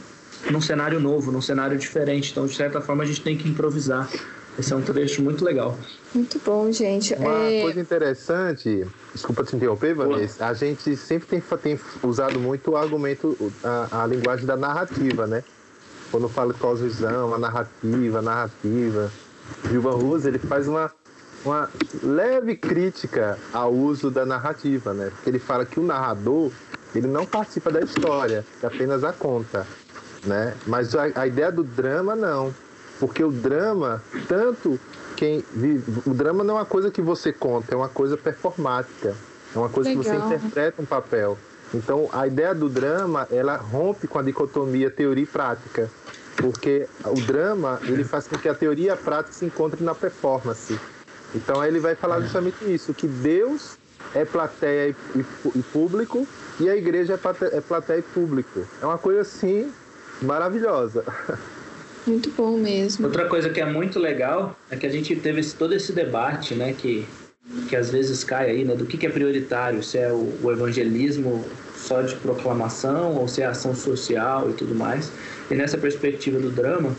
[0.52, 2.32] num cenário novo, num cenário diferente.
[2.32, 4.10] Então, de certa forma, a gente tem que improvisar.
[4.58, 5.78] Esse é um trecho muito legal.
[6.14, 7.14] Muito bom, gente.
[7.16, 7.62] Uma é...
[7.62, 13.36] coisa interessante, desculpa te interromper, Vanessa, a gente sempre tem, tem usado muito o argumento,
[13.64, 15.44] a, a linguagem da narrativa, né?
[16.12, 19.12] Quando fala de cosvisão, a narrativa, a narrativa.
[19.68, 20.92] Gilvan Ruz, ele faz uma,
[21.44, 21.68] uma
[22.04, 25.10] leve crítica ao uso da narrativa, né?
[25.16, 26.52] Porque ele fala que o narrador,
[26.94, 29.66] ele não participa da história, apenas a conta,
[30.24, 30.54] né?
[30.68, 32.54] Mas a, a ideia do drama, não
[33.04, 34.80] porque o drama, tanto
[35.18, 39.14] quem vive, o drama não é uma coisa que você conta, é uma coisa performática.
[39.54, 40.04] É uma coisa Legal.
[40.06, 41.38] que você interpreta um papel.
[41.74, 45.92] Então, a ideia do drama, ela rompe com a dicotomia teoria e prática,
[46.38, 49.94] porque o drama, ele faz com que a teoria e a prática se encontrem na
[49.94, 50.80] performance.
[51.36, 53.78] Então, aí ele vai falar justamente isso, que Deus
[54.16, 56.26] é plateia e, público
[56.58, 58.66] e a igreja é é plateia e público.
[58.82, 59.70] É uma coisa assim
[60.22, 61.04] maravilhosa.
[62.06, 63.06] Muito bom mesmo.
[63.06, 66.54] Outra coisa que é muito legal é que a gente teve esse, todo esse debate,
[66.54, 67.06] né, que,
[67.70, 70.52] que às vezes cai aí, né, do que, que é prioritário, se é o, o
[70.52, 75.12] evangelismo só de proclamação ou se é ação social e tudo mais.
[75.50, 76.96] E nessa perspectiva do drama,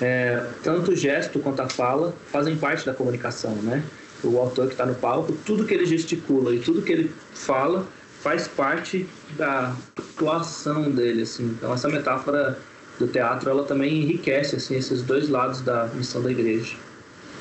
[0.00, 3.82] é, tanto o gesto quanto a fala fazem parte da comunicação, né?
[4.22, 7.86] O autor que está no palco, tudo que ele gesticula e tudo que ele fala
[8.22, 11.44] faz parte da atuação dele, assim.
[11.44, 12.58] Então essa metáfora
[13.00, 16.76] do teatro, ela também enriquece assim, esses dois lados da missão da igreja.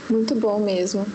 [0.10, 1.06] Muito bom mesmo.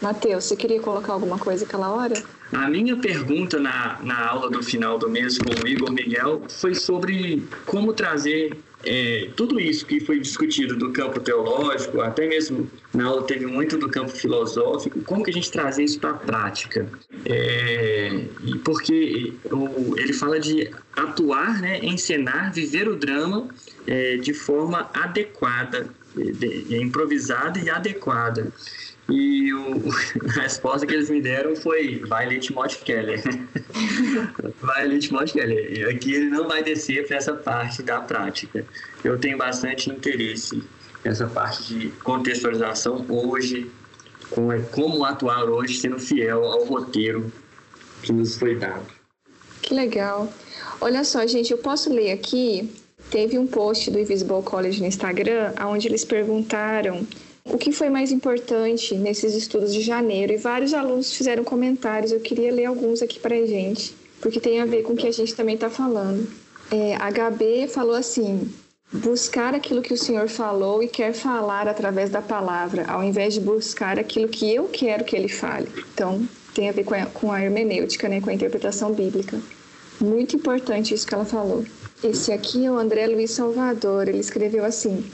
[0.00, 2.14] Matheus, você queria colocar alguma coisa aquela hora?
[2.52, 6.74] A minha pergunta na, na aula do final do mês com o Igor Miguel foi
[6.74, 13.06] sobre como trazer é, tudo isso que foi discutido do campo teológico, até mesmo na
[13.06, 16.88] aula teve muito do campo filosófico, como que a gente trazer isso para a prática?
[17.26, 18.24] É,
[18.64, 19.34] porque
[19.96, 23.48] ele fala de atuar, né, encenar, viver o drama
[23.86, 28.50] é, de forma adequada, de, improvisada e adequada.
[29.10, 29.82] E o,
[30.38, 33.22] a resposta que eles me deram foi: vai ler Timothy Keller.
[34.60, 35.88] vai ler Timothy Keller.
[35.88, 38.64] Aqui ele não vai descer para essa parte da prática.
[39.02, 40.62] Eu tenho bastante interesse
[41.04, 43.70] nessa parte de contextualização hoje,
[44.30, 47.32] como, é, como atuar hoje sendo fiel ao roteiro
[48.02, 48.86] que nos foi dado.
[49.62, 50.32] Que legal.
[50.80, 52.70] Olha só, gente, eu posso ler aqui.
[53.10, 57.06] Teve um post do Invisible College no Instagram, onde eles perguntaram
[57.52, 60.32] o que foi mais importante nesses estudos de janeiro?
[60.32, 62.12] E vários alunos fizeram comentários.
[62.12, 65.06] Eu queria ler alguns aqui para a gente, porque tem a ver com o que
[65.06, 66.28] a gente também está falando.
[66.70, 68.48] É, HB falou assim:
[68.92, 73.40] buscar aquilo que o Senhor falou e quer falar através da palavra, ao invés de
[73.40, 75.68] buscar aquilo que eu quero que ele fale.
[75.92, 79.40] Então, tem a ver com a, com a hermenêutica, né, com a interpretação bíblica.
[80.00, 81.64] Muito importante isso que ela falou.
[82.02, 84.08] Esse aqui é o André Luiz Salvador.
[84.08, 85.04] Ele escreveu assim: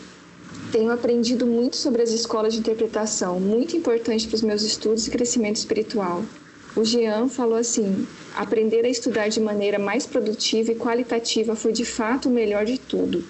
[0.73, 5.11] tenho aprendido muito sobre as escolas de interpretação, muito importante para os meus estudos e
[5.11, 6.25] crescimento espiritual.
[6.77, 11.85] O Jean falou assim: aprender a estudar de maneira mais produtiva e qualitativa foi de
[11.85, 13.25] fato o melhor de tudo.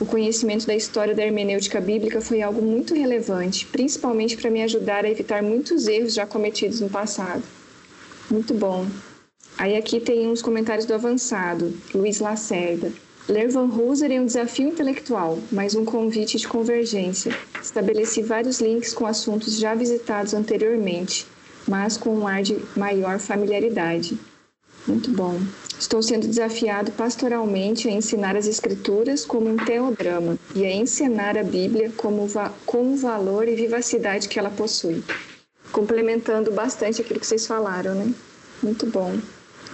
[0.00, 5.04] O conhecimento da história da hermenêutica bíblica foi algo muito relevante, principalmente para me ajudar
[5.04, 7.42] a evitar muitos erros já cometidos no passado.
[8.30, 8.86] Muito bom.
[9.56, 12.92] Aí aqui tem uns comentários do avançado, Luiz Lacerda.
[13.26, 13.70] Ler Van
[14.10, 17.34] é um desafio intelectual, mas um convite de convergência.
[17.62, 21.26] Estabeleci vários links com assuntos já visitados anteriormente,
[21.66, 24.18] mas com um ar de maior familiaridade.
[24.86, 25.40] Muito bom.
[25.78, 31.42] Estou sendo desafiado pastoralmente a ensinar as Escrituras como um teodrama e a encenar a
[31.42, 32.28] Bíblia como
[32.66, 35.02] com o valor e vivacidade que ela possui.
[35.72, 38.12] Complementando bastante aquilo que vocês falaram, né?
[38.62, 39.16] Muito bom.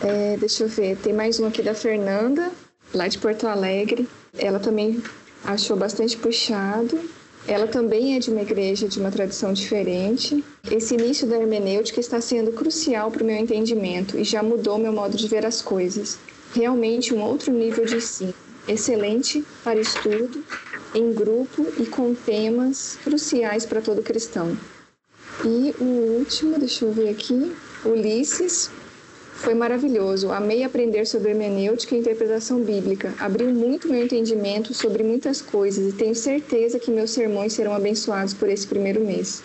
[0.03, 2.53] É, deixa eu ver, tem mais um aqui da Fernanda
[2.95, 4.09] lá de Porto Alegre.
[4.37, 5.03] Ela também
[5.45, 6.99] achou bastante puxado.
[7.47, 10.45] Ela também é de uma igreja de uma tradição diferente.
[10.71, 14.93] Esse início da hermenêutica está sendo crucial para o meu entendimento e já mudou meu
[14.93, 16.19] modo de ver as coisas.
[16.55, 18.35] Realmente um outro nível de ensino,
[18.69, 20.45] excelente para estudo,
[20.95, 24.57] em grupo e com temas cruciais para todo cristão.
[25.45, 27.53] E o último, deixa eu ver aqui,
[27.85, 28.71] Ulisses,
[29.41, 30.31] foi maravilhoso.
[30.31, 33.13] Amei aprender sobre hermenêutica e interpretação bíblica.
[33.19, 38.35] Abriu muito meu entendimento sobre muitas coisas e tenho certeza que meus sermões serão abençoados
[38.35, 39.43] por esse primeiro mês.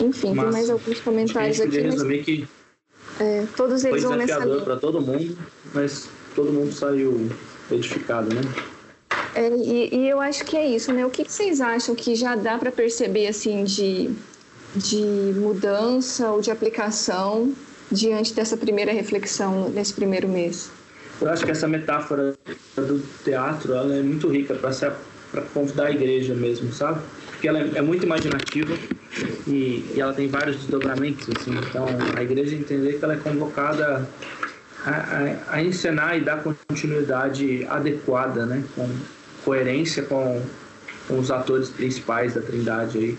[0.00, 0.42] Enfim, Massa.
[0.42, 1.82] tem mais alguns comentários aqui.
[1.82, 2.24] Mas...
[2.24, 2.48] que
[3.20, 5.38] é, todos eles foi desafiador para todo mundo,
[5.72, 7.30] mas todo mundo saiu
[7.70, 8.40] edificado, né?
[9.34, 11.04] É, e, e, eu acho que é isso, né?
[11.04, 14.10] O que, que vocês acham que já dá para perceber assim de,
[14.74, 15.04] de
[15.36, 17.52] mudança ou de aplicação
[17.94, 20.70] diante dessa primeira reflexão nesse primeiro mês?
[21.20, 22.34] Eu acho que essa metáfora
[22.76, 27.00] do teatro ela é muito rica para convidar a igreja mesmo, sabe?
[27.30, 28.74] Porque ela é, é muito imaginativa
[29.46, 31.52] e, e, ela tem vários desdobramentos, assim.
[31.68, 34.08] Então, a igreja entender que ela é convocada
[34.84, 38.64] a, a, a encenar e dar continuidade adequada, né?
[38.74, 38.88] Com
[39.44, 40.42] coerência com,
[41.06, 43.18] com os atores principais da Trindade aí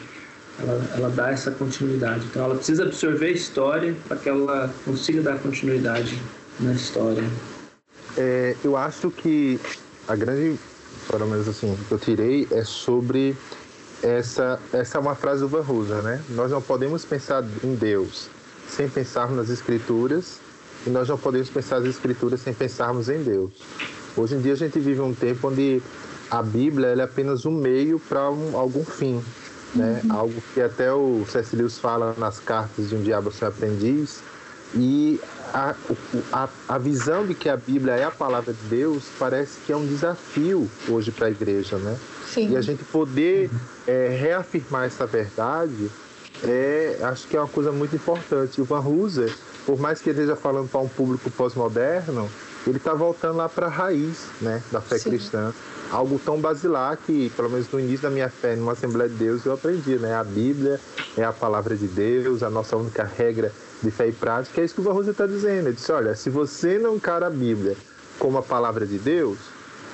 [0.60, 2.26] ela, ela dá essa continuidade.
[2.26, 6.22] Então ela precisa absorver a história para que ela consiga dar continuidade
[6.60, 7.24] na história.
[8.18, 9.60] É, eu acho que
[10.08, 10.58] a grande,
[11.10, 13.36] pelo menos assim, que eu tirei é sobre
[14.02, 16.22] essa, essa é uma frase do Van Hooser, né?
[16.30, 18.30] Nós não podemos pensar em Deus
[18.70, 20.40] sem pensarmos nas Escrituras
[20.86, 23.52] e nós não podemos pensar nas Escrituras sem pensarmos em Deus.
[24.16, 25.82] Hoje em dia a gente vive um tempo onde
[26.30, 29.24] a Bíblia é apenas um meio para um, algum fim,
[29.76, 30.02] né?
[30.04, 30.16] Uhum.
[30.16, 31.56] Algo que até o C.S.
[31.56, 34.22] Lewis fala nas cartas de um diabo seu aprendiz.
[34.74, 35.20] E
[35.54, 35.76] a,
[36.34, 39.78] a, a visão de que a Bíblia é a palavra de Deus parece que é
[39.78, 41.98] um desafio hoje para a igreja, né?
[42.28, 42.52] Sim.
[42.52, 43.50] E a gente poder
[43.88, 45.90] é, reafirmar essa verdade
[46.44, 48.60] é, acho que é uma coisa muito importante.
[48.60, 49.34] O Van Hooser,
[49.66, 52.30] por mais que ele esteja falando para um público pós-moderno,
[52.70, 55.10] ele está voltando lá para a raiz né, da fé Sim.
[55.12, 55.54] cristã
[55.92, 59.46] algo tão basilar que, pelo menos no início da minha fé, numa Assembleia de Deus,
[59.46, 60.16] eu aprendi, né?
[60.16, 60.80] A Bíblia
[61.18, 63.52] é a palavra de Deus, a nossa única regra
[63.82, 64.62] de fé e prática.
[64.62, 65.68] É isso que o Barroso está dizendo.
[65.68, 67.76] Ele disse: olha, se você não encara a Bíblia
[68.20, 69.38] como a palavra de Deus,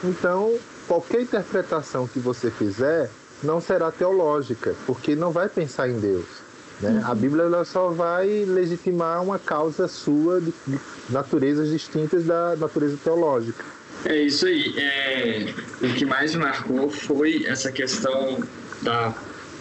[0.04, 0.58] então
[0.88, 3.10] qualquer interpretação que você fizer
[3.44, 6.41] não será teológica, porque não vai pensar em Deus.
[6.82, 6.90] Né?
[6.90, 7.12] Uhum.
[7.12, 12.98] A Bíblia ela só vai legitimar uma causa sua de, de naturezas distintas da natureza
[13.04, 13.64] teológica.
[14.06, 14.74] É isso aí.
[14.78, 18.44] É, o que mais me marcou foi essa questão
[18.82, 19.14] da.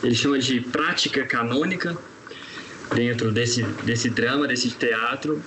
[0.02, 1.96] Ele chama de prática canônica
[2.94, 5.42] dentro desse, desse drama, desse teatro.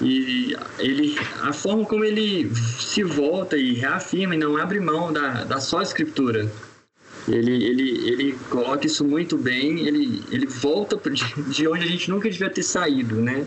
[0.00, 5.44] E ele, a forma como ele se volta e reafirma e não abre mão da,
[5.44, 6.50] da só escritura.
[7.28, 10.98] Ele, ele, ele coloca isso muito bem, ele, ele volta
[11.48, 13.46] de onde a gente nunca devia ter saído, né?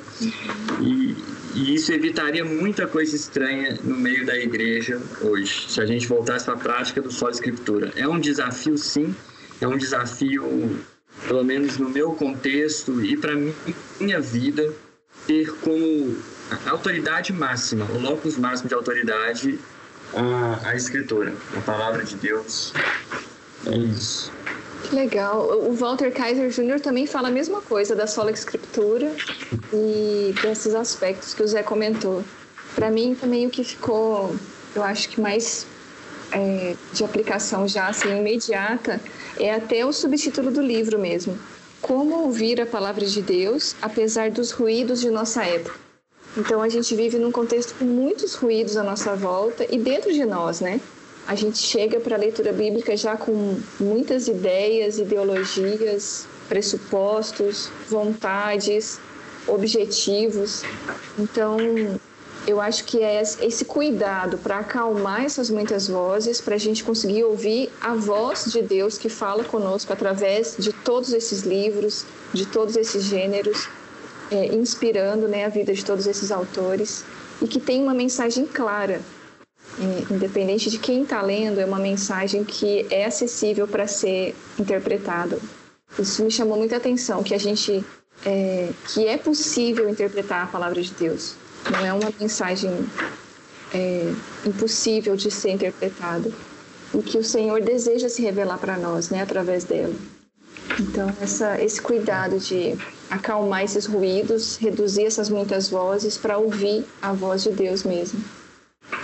[0.79, 1.15] E,
[1.55, 6.45] e isso evitaria muita coisa estranha no meio da igreja hoje, se a gente voltasse
[6.45, 7.91] para a prática do só escritura.
[7.95, 9.15] É um desafio, sim,
[9.59, 10.79] é um desafio,
[11.27, 13.33] pelo menos no meu contexto e para
[13.99, 14.73] minha vida,
[15.25, 16.15] ter como
[16.67, 19.59] autoridade máxima, o locus máximo de autoridade,
[20.13, 22.73] a, a escritura, a palavra de Deus.
[23.67, 24.31] É isso.
[24.83, 25.47] Que legal.
[25.67, 26.79] O Walter Kaiser Jr.
[26.79, 29.11] também fala a mesma coisa da sola escritura
[29.71, 32.23] e desses aspectos que o Zé comentou.
[32.75, 34.35] Para mim também o que ficou,
[34.75, 35.65] eu acho que mais
[36.31, 38.99] é, de aplicação já assim imediata
[39.39, 41.37] é até o subtítulo do livro mesmo.
[41.81, 45.79] Como ouvir a palavra de Deus apesar dos ruídos de nossa época.
[46.35, 50.25] Então a gente vive num contexto com muitos ruídos à nossa volta e dentro de
[50.25, 50.81] nós, né?
[51.27, 58.99] A gente chega para a leitura bíblica já com muitas ideias, ideologias, pressupostos, vontades,
[59.47, 60.63] objetivos.
[61.17, 61.57] Então,
[62.45, 67.23] eu acho que é esse cuidado para acalmar essas muitas vozes, para a gente conseguir
[67.23, 72.75] ouvir a voz de Deus que fala conosco através de todos esses livros, de todos
[72.75, 73.69] esses gêneros,
[74.29, 77.05] é, inspirando né, a vida de todos esses autores
[77.41, 78.99] e que tem uma mensagem clara
[80.11, 85.39] independente de quem está lendo, é uma mensagem que é acessível para ser interpretada.
[85.97, 87.83] Isso me chamou muita atenção, que a gente
[88.25, 91.35] é, que é possível interpretar a palavra de Deus.
[91.71, 92.71] Não é uma mensagem
[93.73, 94.13] é,
[94.45, 96.31] impossível de ser interpretada.
[96.93, 99.93] E que o Senhor deseja se revelar para nós, né, através dela.
[100.79, 102.77] Então, essa, esse cuidado de
[103.09, 108.23] acalmar esses ruídos, reduzir essas muitas vozes para ouvir a voz de Deus mesmo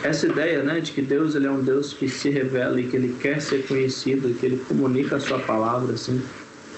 [0.03, 2.95] essa ideia né, de que Deus ele é um Deus que se revela e que
[2.95, 6.21] ele quer ser conhecido, que ele comunica a sua palavra, assim,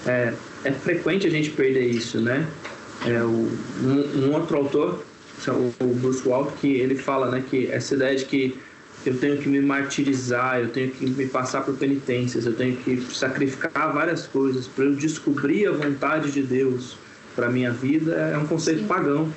[0.06, 0.32] é,
[0.64, 2.46] é frequente a gente perder isso, né?
[3.06, 3.48] É, o,
[3.82, 5.04] um, um, outro autor,
[5.48, 8.58] o Bruce Walker, que ele fala né, que essa ideia de que
[9.04, 13.00] eu tenho que me martirizar, eu tenho que me passar por penitências, eu tenho que
[13.12, 16.96] sacrificar várias coisas para eu descobrir a vontade de Deus
[17.34, 18.86] para minha vida, é um conceito Sim.
[18.86, 19.32] pagão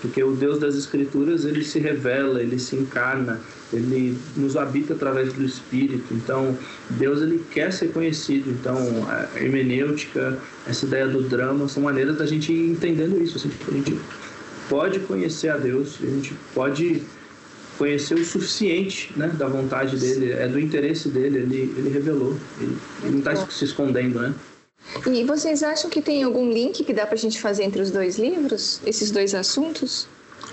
[0.00, 3.40] porque o Deus das Escrituras ele se revela, ele se encarna,
[3.72, 6.12] ele nos habita através do Espírito.
[6.12, 6.56] Então,
[6.90, 8.50] Deus ele quer ser conhecido.
[8.50, 8.76] Então,
[9.08, 13.36] a hermenêutica, essa ideia do drama, são maneiras da gente ir entendendo isso.
[13.36, 13.98] Assim, a gente
[14.68, 17.02] pode conhecer a Deus, a gente pode
[17.76, 22.36] conhecer o suficiente né, da vontade dele, é do interesse dele, ele, ele revelou.
[22.60, 24.34] Ele, ele não está se escondendo, né?
[25.06, 27.90] E vocês acham que tem algum link que dá para a gente fazer entre os
[27.90, 30.08] dois livros, esses dois assuntos?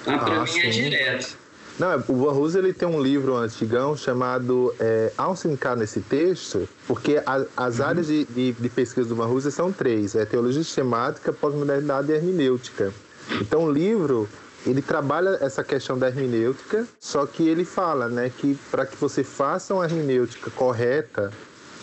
[0.05, 1.37] Ah, para ah, mim é direto.
[1.79, 7.21] Não, o Van ele tem um livro antigão chamado é, Ao se nesse texto, porque
[7.23, 7.85] a, as uhum.
[7.85, 12.91] áreas de, de, de, pesquisa do Van são três: é teologia sistemática, pós-modernidade e hermenêutica.
[13.39, 14.27] Então, o livro
[14.65, 19.23] ele trabalha essa questão da hermenêutica, só que ele fala, né, que para que você
[19.23, 21.31] faça uma hermenêutica correta,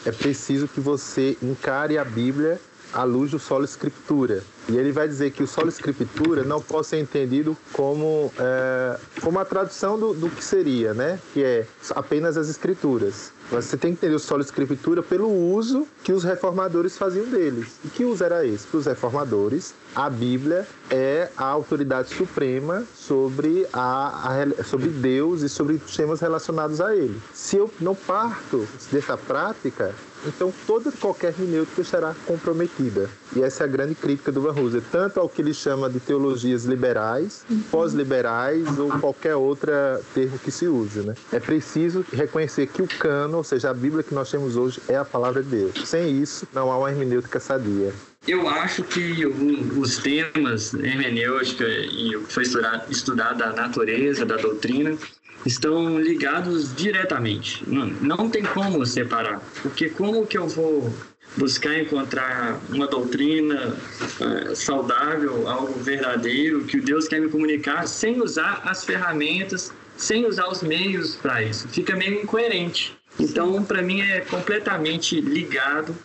[0.04, 2.60] é preciso que você encare a Bíblia
[2.94, 4.42] à luz do solo escritura.
[4.68, 9.38] E ele vai dizer que o solo escritura não pode ser entendido como, é, como
[9.38, 11.18] a tradução do, do que seria, né?
[11.34, 13.32] Que é apenas as escrituras.
[13.50, 17.78] Você tem que entender o solo escritura pelo uso que os reformadores faziam deles.
[17.84, 18.66] E que uso era esse?
[18.66, 25.48] Para os reformadores, a Bíblia é a autoridade suprema sobre, a, a, sobre Deus e
[25.48, 27.20] sobre temas relacionados a ele.
[27.34, 29.94] Se eu não parto dessa prática,
[30.26, 33.08] então toda qualquer hermenêutica será comprometida.
[33.34, 36.00] E essa é a grande crítica do Van Hooser, tanto ao que ele chama de
[36.00, 41.00] teologias liberais, pós-liberais ou qualquer outra termo que se use.
[41.00, 41.14] Né?
[41.32, 44.96] É preciso reconhecer que o cano, ou seja, a Bíblia que nós temos hoje, é
[44.96, 45.88] a palavra de Deus.
[45.88, 47.92] Sem isso, não há uma hermenêutica sadia.
[48.26, 52.44] Eu acho que os temas hermenêutica e o que foi
[52.88, 54.96] estudado da natureza, da doutrina,
[55.44, 57.64] estão ligados diretamente.
[57.66, 59.40] Não, não tem como separar.
[59.62, 60.92] Porque como que eu vou
[61.36, 63.76] buscar encontrar uma doutrina
[64.20, 70.26] uh, saudável, algo verdadeiro, que o Deus quer me comunicar, sem usar as ferramentas sem
[70.26, 71.68] usar os meios para isso.
[71.68, 72.96] Fica meio incoerente.
[73.18, 75.96] Então, para mim, é completamente ligado.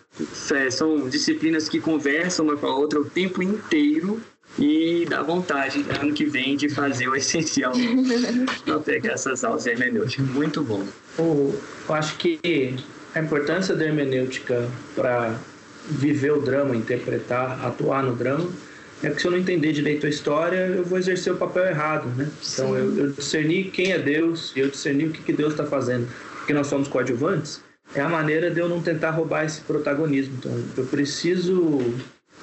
[0.52, 4.22] É, são disciplinas que conversam uma com a outra o tempo inteiro
[4.60, 7.74] e dá vontade, ano que vem, de fazer o essencial
[8.66, 10.22] para pegar essas aulas de hermenêutica.
[10.24, 10.86] Muito bom.
[11.18, 11.56] Eu
[11.90, 12.76] acho que
[13.16, 15.36] a importância da hermenêutica para
[15.90, 18.50] viver o drama, interpretar, atuar no drama,
[19.02, 22.10] é que se eu não entender direito a história, eu vou exercer o papel errado,
[22.18, 22.30] né?
[22.54, 25.66] Então, eu, eu discerni quem é Deus e eu discerni o que, que Deus está
[25.66, 26.08] fazendo
[26.50, 27.62] porque nós somos coadjuvantes,
[27.94, 30.34] é a maneira de eu não tentar roubar esse protagonismo.
[30.40, 31.94] Então, eu preciso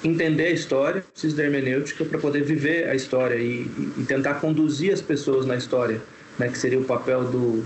[0.03, 4.93] entender a história, preciso da hermenêutica para poder viver a história e, e, tentar conduzir
[4.93, 6.01] as pessoas na história,
[6.37, 7.65] né, que seria o papel do,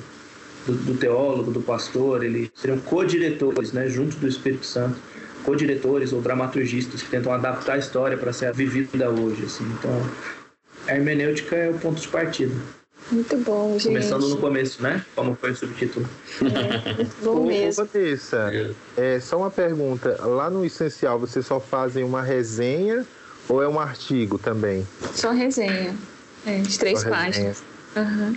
[0.66, 4.98] do, do teólogo, do pastor, eles seriam co-diretores, né, junto do Espírito Santo,
[5.44, 9.44] co-diretores ou dramaturgistas que tentam adaptar a história para ser vivida hoje.
[9.44, 9.66] Assim.
[9.78, 9.92] Então,
[10.88, 12.54] a hermenêutica é o ponto de partida.
[13.12, 13.88] Muito bom, gente.
[13.88, 15.06] Começando no começo, né?
[15.16, 16.10] Como foi o subtítulo.
[16.42, 17.84] É, muito bom mesmo.
[17.84, 18.52] Ô, Vanessa,
[18.96, 20.18] é, só uma pergunta.
[20.26, 23.06] Lá no Essencial, vocês só fazem uma resenha
[23.50, 24.88] ou é um artigo também?
[25.14, 25.94] Só resenha.
[26.46, 27.64] É, de três só páginas.
[27.96, 28.36] Uhum.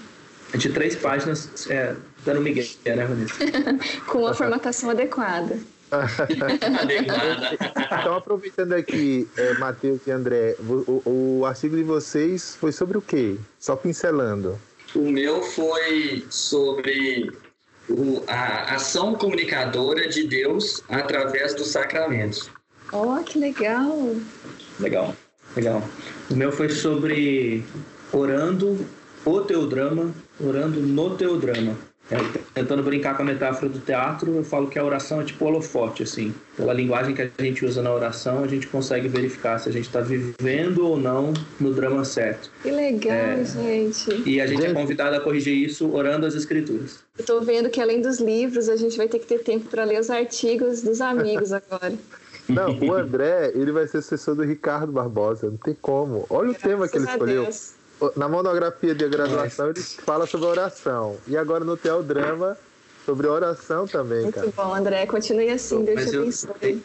[0.57, 1.95] De três páginas, é,
[2.25, 3.35] dando migué, né, Vanessa?
[4.07, 5.59] Com a formatação adequada.
[8.01, 11.03] então, aproveitando aqui, é, Matheus e André, o,
[11.40, 13.36] o, artigo de vocês foi sobre o quê?
[13.59, 14.59] Só pincelando.
[14.95, 17.32] O meu foi sobre
[17.88, 22.51] o, a ação comunicadora de Deus através dos sacramentos.
[22.92, 24.14] Oh, que legal!
[24.78, 25.14] Legal,
[25.57, 25.82] legal.
[26.30, 27.64] O meu foi sobre
[28.12, 28.86] orando
[29.24, 31.76] o teu drama, orando no teu drama.
[32.11, 32.16] É,
[32.52, 36.02] tentando brincar com a metáfora do teatro, eu falo que a oração é tipo holofote,
[36.02, 36.34] assim.
[36.55, 39.86] Pela linguagem que a gente usa na oração, a gente consegue verificar se a gente
[39.86, 42.50] está vivendo ou não no drama certo.
[42.62, 44.22] Que legal, é, gente.
[44.28, 46.98] E a gente é convidado a corrigir isso orando as escrituras.
[47.18, 49.84] Eu tô vendo que além dos livros, a gente vai ter que ter tempo para
[49.84, 51.94] ler os artigos dos amigos agora.
[52.46, 56.26] Não, o André, ele vai ser assessor do Ricardo Barbosa, não tem como.
[56.28, 57.42] Olha Graças o tema que ele escolheu.
[57.44, 57.84] Deus
[58.16, 61.16] na monografia de graduação ele fala sobre oração.
[61.26, 62.57] E agora no Teodrama
[63.05, 64.46] sobre oração também, Muito cara.
[64.46, 65.07] Muito bom, André.
[65.07, 66.55] Continue assim, Deus te abençoe.
[66.61, 66.82] Dei,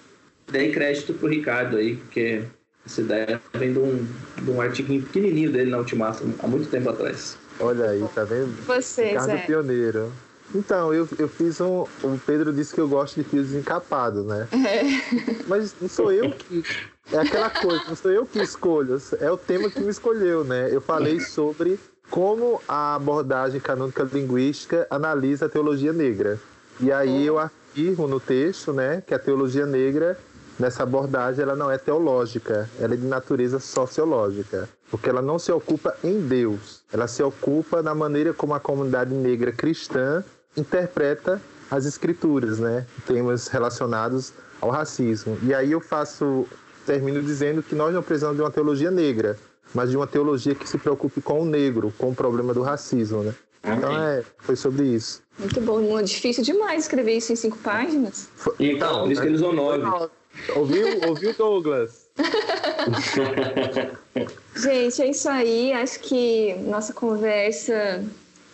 [0.52, 2.44] dei crédito pro Ricardo aí, porque
[2.86, 4.08] essa ideia vem de um,
[4.42, 7.38] de um artigo pequenininho dele na Ultimato, há muito tempo atrás.
[7.60, 8.56] Olha aí, tá vendo?
[8.66, 9.46] Vocês, Ricardo é.
[9.46, 10.12] pioneiro.
[10.54, 11.86] Então, eu, eu fiz um.
[12.02, 14.48] O Pedro disse que eu gosto de fios encapados, né?
[14.52, 15.44] É.
[15.48, 16.64] Mas não sou eu que
[17.12, 20.70] é aquela coisa, não sou eu que escolho, é o tema que me escolheu, né?
[20.72, 21.80] Eu falei sobre
[22.10, 26.40] como a abordagem canônica linguística analisa a teologia negra.
[26.80, 30.18] E aí eu afirmo no texto, né, que a teologia negra
[30.58, 35.52] nessa abordagem ela não é teológica, ela é de natureza sociológica, porque ela não se
[35.52, 40.24] ocupa em Deus, ela se ocupa na maneira como a comunidade negra cristã
[40.58, 45.38] interpreta as escrituras, né, temas relacionados ao racismo.
[45.44, 46.48] E aí eu faço
[46.90, 49.38] termino dizendo que nós não precisamos de uma teologia negra,
[49.76, 53.22] mas de uma teologia que se preocupe com o negro, com o problema do racismo,
[53.22, 53.36] né?
[53.64, 55.22] Então é, foi sobre isso.
[55.38, 58.28] Muito bom, difícil demais escrever isso em cinco páginas.
[58.60, 60.10] Então, por isso que eles nove.
[60.56, 62.10] Ouviu, ouviu Douglas?
[64.56, 65.74] Gente, é isso aí.
[65.74, 68.04] Acho que nossa conversa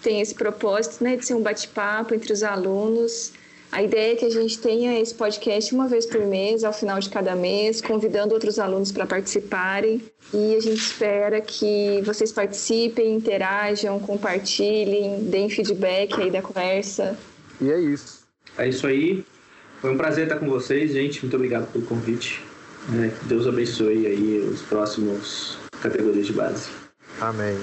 [0.01, 3.31] tem esse propósito, né, de ser um bate-papo entre os alunos.
[3.71, 6.99] A ideia é que a gente tenha esse podcast uma vez por mês, ao final
[6.99, 10.01] de cada mês, convidando outros alunos para participarem.
[10.33, 17.17] E a gente espera que vocês participem, interajam, compartilhem, deem feedback aí da conversa.
[17.59, 18.23] E é isso.
[18.57, 19.25] É isso aí.
[19.81, 21.21] Foi um prazer estar com vocês, gente.
[21.21, 22.41] Muito obrigado pelo convite.
[22.93, 26.69] É, Deus abençoe aí os próximos categorias de base.
[27.19, 27.57] Amém.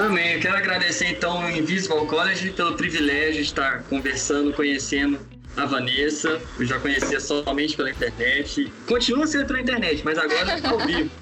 [0.00, 0.32] Amém.
[0.32, 5.20] Eu quero agradecer então ao Invisible College pelo privilégio de estar conversando, conhecendo
[5.54, 6.40] a Vanessa.
[6.58, 8.72] Eu já conhecia somente pela internet.
[8.86, 11.10] Continua sendo pela internet, mas agora é ao vivo.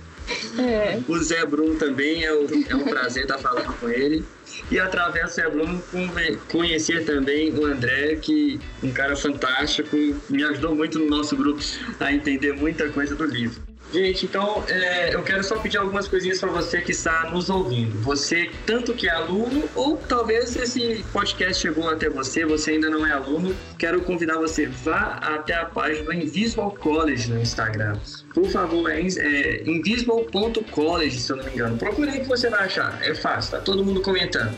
[0.59, 1.01] É.
[1.09, 4.23] O Zé Bruno também é, é um prazer estar falando com ele.
[4.71, 5.83] E através do Zé Bruno
[6.51, 9.97] conhecer também o André, que um cara fantástico,
[10.29, 11.63] me ajudou muito no nosso grupo
[11.99, 13.68] a entender muita coisa do livro.
[13.93, 17.99] Gente, então é, eu quero só pedir algumas coisinhas para você que está nos ouvindo.
[18.03, 23.07] Você, tanto que é aluno, ou talvez esse podcast chegou até você, você ainda não
[23.07, 27.99] é aluno, quero convidar você, vá até a página Invisible College no Instagram.
[28.35, 31.79] Por favor, é, é invisible.college, se eu não me engano.
[31.79, 32.99] Procure aí que você vai achar.
[33.03, 34.55] É fácil, tá todo mundo comentando.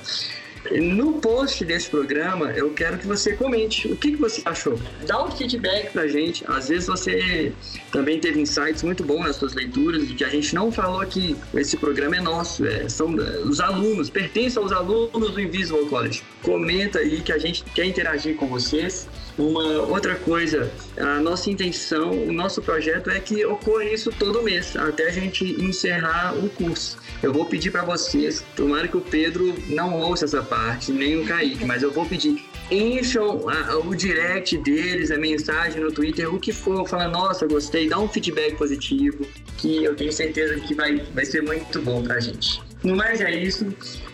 [0.70, 4.78] No post desse programa, eu quero que você comente o que, que você achou.
[5.06, 6.44] Dá um feedback pra gente.
[6.46, 7.52] Às vezes você
[7.90, 11.36] também teve insights muito bons nas suas leituras que a gente não falou aqui.
[11.54, 16.22] Esse programa é nosso, é, são os alunos, pertence aos alunos do Invisible College.
[16.42, 19.08] Comenta aí que a gente quer interagir com vocês.
[19.39, 24.76] Uma outra coisa, a nossa intenção, o nosso projeto é que ocorra isso todo mês,
[24.76, 26.99] até a gente encerrar o curso.
[27.22, 31.26] Eu vou pedir para vocês, tomara que o Pedro não ouça essa parte, nem o
[31.26, 36.39] Kaique, mas eu vou pedir, encham a, o direct deles, a mensagem no Twitter, o
[36.39, 39.26] que for, fala, nossa, gostei, dá um feedback positivo,
[39.57, 42.69] que eu tenho certeza que vai, vai ser muito bom pra gente.
[42.83, 43.66] No mais é isso.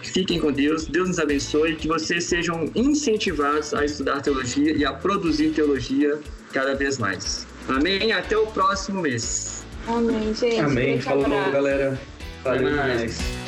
[0.03, 4.93] Fiquem com Deus, Deus nos abençoe, que vocês sejam incentivados a estudar teologia e a
[4.93, 6.19] produzir teologia
[6.53, 7.47] cada vez mais.
[7.69, 8.13] Amém?
[8.13, 9.65] Até o próximo mês.
[9.87, 10.61] Amém, gente.
[10.61, 11.01] Amém.
[11.01, 12.01] Falou, galera.
[12.43, 13.46] Valeu mais.